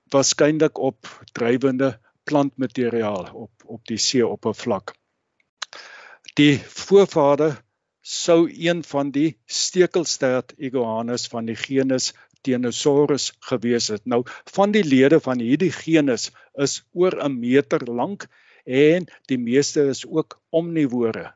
Waarskynlik 0.09 0.77
op 0.77 0.97
drywende 1.31 1.99
plantmateriaal 2.23 3.29
op 3.33 3.51
op 3.65 3.85
die 3.85 3.97
seeoppervlak. 3.97 4.93
Die 6.33 6.59
voorvader 6.59 7.61
sou 8.01 8.51
een 8.51 8.83
van 8.83 9.11
die 9.11 9.37
stekelstert 9.45 10.53
iguanas 10.57 11.27
van 11.27 11.45
die 11.45 11.55
genus 11.55 12.13
Tyrannosaurus 12.43 13.31
gewees 13.39 13.87
het. 13.87 14.05
Nou 14.05 14.25
van 14.51 14.71
die 14.71 14.83
lede 14.83 15.19
van 15.23 15.39
hierdie 15.39 15.71
genus 15.71 16.31
is 16.59 16.83
oor 16.91 17.15
'n 17.23 17.39
meter 17.39 17.85
lank 17.87 18.27
en 18.63 19.05
die 19.25 19.37
meeste 19.37 19.87
is 19.93 20.05
ook 20.07 20.39
omnivore 20.49 21.31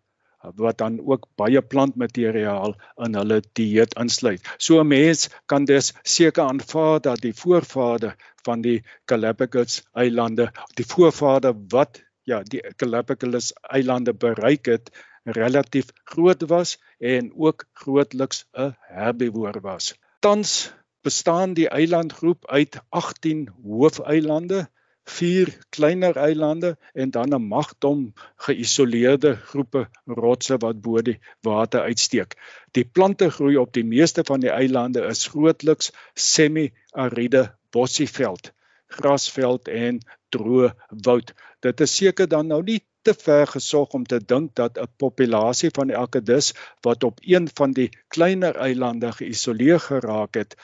wat 0.56 0.78
dan 0.78 1.00
ook 1.04 1.28
baie 1.36 1.62
plantmateriaal 1.62 2.76
in 3.04 3.16
hulle 3.20 3.42
dieet 3.58 3.96
insluit. 4.00 4.42
So 4.58 4.80
'n 4.80 4.88
mens 4.88 5.30
kan 5.46 5.66
dus 5.66 5.94
seker 6.04 6.44
aanvaar 6.44 7.02
dat 7.02 7.22
die 7.22 7.34
voorvader 7.34 8.16
van 8.46 8.62
die 8.62 8.84
Galapagos 9.06 9.84
eilande, 9.94 10.52
die 10.76 10.86
voorvader 10.86 11.54
wat 11.68 12.04
ja, 12.24 12.44
die 12.44 12.62
Galapagos 12.78 13.54
eilande 13.62 14.13
bereik 14.13 14.66
het, 14.66 14.92
relatief 15.24 15.92
groot 16.04 16.42
was 16.48 16.78
en 17.00 17.32
ook 17.36 17.66
grootliks 17.74 18.46
'n 18.54 18.76
herbivore 18.80 19.60
was. 19.62 19.96
Tans 20.20 20.74
bestaan 21.02 21.54
die 21.54 21.70
eilandgroep 21.70 22.48
uit 22.48 22.80
18 22.90 23.50
hoofeilande 23.63 24.70
vier 25.08 25.52
kleiner 25.76 26.17
eilande 26.20 26.76
en 26.93 27.12
dan 27.15 27.34
'n 27.36 27.48
magdom 27.48 28.13
geïsoleerde 28.46 29.36
groepe 29.52 29.88
rotse 30.06 30.58
wat 30.63 30.82
bo 30.82 31.02
die 31.02 31.20
water 31.41 31.82
uitsteek. 31.82 32.36
Die 32.72 32.86
plante 32.86 33.30
groei 33.32 33.58
op 33.58 33.74
die 33.74 33.86
meeste 33.86 34.24
van 34.28 34.39
die 34.39 34.52
eilande 34.52 35.06
is 35.08 35.28
grootliks 35.28 35.91
semi-ariede 36.13 37.43
bossieveld, 37.72 38.52
grasveld 38.88 39.67
en 39.67 40.00
droë 40.36 40.74
woud. 40.89 41.34
Dit 41.60 41.82
is 41.82 41.96
seker 41.96 42.28
dan 42.28 42.48
nou 42.48 42.63
nie 42.63 42.82
te 43.08 43.13
ver 43.15 43.48
gesog 43.48 43.93
om 43.98 44.04
te 44.04 44.20
dink 44.32 44.56
dat 44.60 44.78
'n 44.78 44.89
populasie 45.04 45.70
van 45.76 45.88
die 45.91 45.98
akedus 45.98 46.54
wat 46.88 47.04
op 47.04 47.20
een 47.24 47.48
van 47.60 47.72
die 47.72 47.89
kleiner 48.15 48.56
eilande 48.67 49.12
geïsoleer 49.20 49.80
geraak 49.80 50.36
het, 50.36 50.56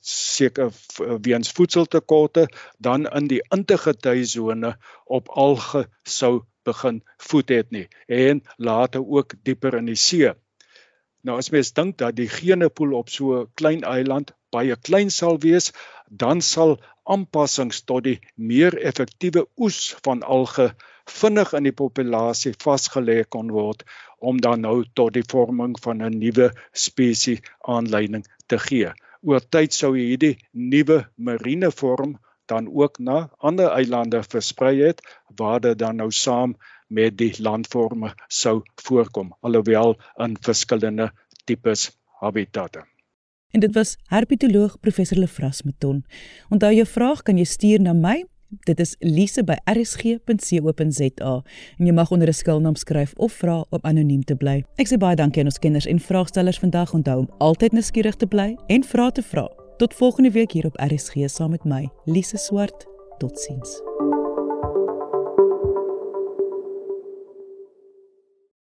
seker 0.00 0.70
weens 1.22 1.52
voedseltekorte 1.52 2.48
dan 2.78 3.06
in 3.20 3.26
die 3.26 3.42
integriteitsone 3.56 4.76
op 5.04 5.28
alge 5.28 5.86
sou 6.02 6.34
begin 6.62 7.02
voed 7.30 7.48
het 7.48 7.70
nie 7.70 7.86
en 8.06 8.42
later 8.56 9.02
ook 9.02 9.34
dieper 9.42 9.74
in 9.74 9.90
die 9.90 10.02
see. 10.08 10.32
Nou 11.26 11.38
as 11.38 11.50
mens 11.50 11.72
dink 11.74 11.98
dat 11.98 12.16
die 12.16 12.28
genepool 12.30 12.94
op 12.98 13.08
so 13.10 13.40
'n 13.40 13.50
klein 13.54 13.82
eiland 13.82 14.34
baie 14.54 14.76
klein 14.76 15.10
sal 15.10 15.38
wees, 15.38 15.72
dan 16.08 16.40
sal 16.40 16.78
aanpassings 17.04 17.82
tot 17.90 18.04
die 18.04 18.18
meer 18.34 18.76
effektiewe 18.90 19.46
oes 19.56 19.96
van 20.06 20.22
alge 20.22 20.74
vinnig 21.10 21.52
in 21.58 21.66
die 21.68 21.74
populasie 21.80 22.54
vasgelê 22.64 23.22
kon 23.28 23.52
word 23.54 23.84
om 24.18 24.40
dan 24.40 24.64
nou 24.66 24.84
tot 24.98 25.14
die 25.16 25.26
vorming 25.32 25.76
van 25.84 26.02
'n 26.02 26.18
nuwe 26.18 26.50
spesies 26.72 27.42
aanleiding 27.60 28.24
te 28.46 28.58
gee. 28.58 28.92
Oor 29.22 29.40
tyd 29.40 29.72
sou 29.74 29.96
hierdie 29.96 30.38
nuwe 30.52 31.06
marine 31.16 31.70
vorm 31.70 32.18
dan 32.46 32.68
ook 32.72 32.98
na 32.98 33.30
ander 33.38 33.70
eilande 33.70 34.22
versprei 34.22 34.80
het 34.80 35.00
waar 35.36 35.60
dit 35.60 35.78
dan 35.78 35.96
nou 35.96 36.10
saam 36.10 36.56
met 36.88 37.18
die 37.18 37.34
landforme 37.38 38.14
sou 38.28 38.62
voorkom 38.82 39.34
alhoewel 39.40 39.96
in 40.16 40.36
verskillende 40.40 41.10
tipes 41.44 41.90
habitatte. 42.20 42.84
En 43.50 43.60
dit 43.60 43.74
was 43.74 43.96
herpetoloog 44.12 44.80
professor 44.80 45.18
Lefras 45.18 45.62
Meton. 45.62 46.04
Onthou 46.48 46.72
jou 46.74 46.86
vraag 46.86 47.22
kan 47.22 47.36
jy 47.36 47.44
stuur 47.44 47.80
na 47.80 47.92
my 47.92 48.24
Dit 48.48 48.80
is 48.80 48.96
lise@rsg.co.za 48.98 50.22
en 51.78 51.86
jy 51.86 51.92
mag 51.92 52.10
onder 52.10 52.28
'n 52.28 52.32
skuilnaam 52.32 52.74
skryf 52.74 53.12
of 53.16 53.32
vra 53.32 53.64
om 53.70 53.78
anoniem 53.82 54.24
te 54.24 54.36
bly. 54.36 54.64
Ek 54.76 54.88
sê 54.88 54.96
baie 54.98 55.16
dankie 55.16 55.40
aan 55.40 55.46
ons 55.46 55.58
kenners 55.58 55.86
en 55.86 56.00
vraagstellers 56.00 56.58
vandag. 56.58 56.92
Onthou 56.92 57.18
om 57.18 57.30
altyd 57.38 57.72
nuuskierig 57.72 58.16
te 58.16 58.26
bly 58.26 58.56
en 58.66 58.84
vra 58.84 59.10
te 59.10 59.22
vra. 59.22 59.48
Tot 59.76 59.94
volgende 59.94 60.30
week 60.30 60.52
hier 60.52 60.66
op 60.66 60.76
RSG 60.76 61.14
saam 61.26 61.50
met 61.50 61.64
my, 61.64 61.88
Lise 62.04 62.36
Swart. 62.36 62.86
Totsiens. 63.18 63.80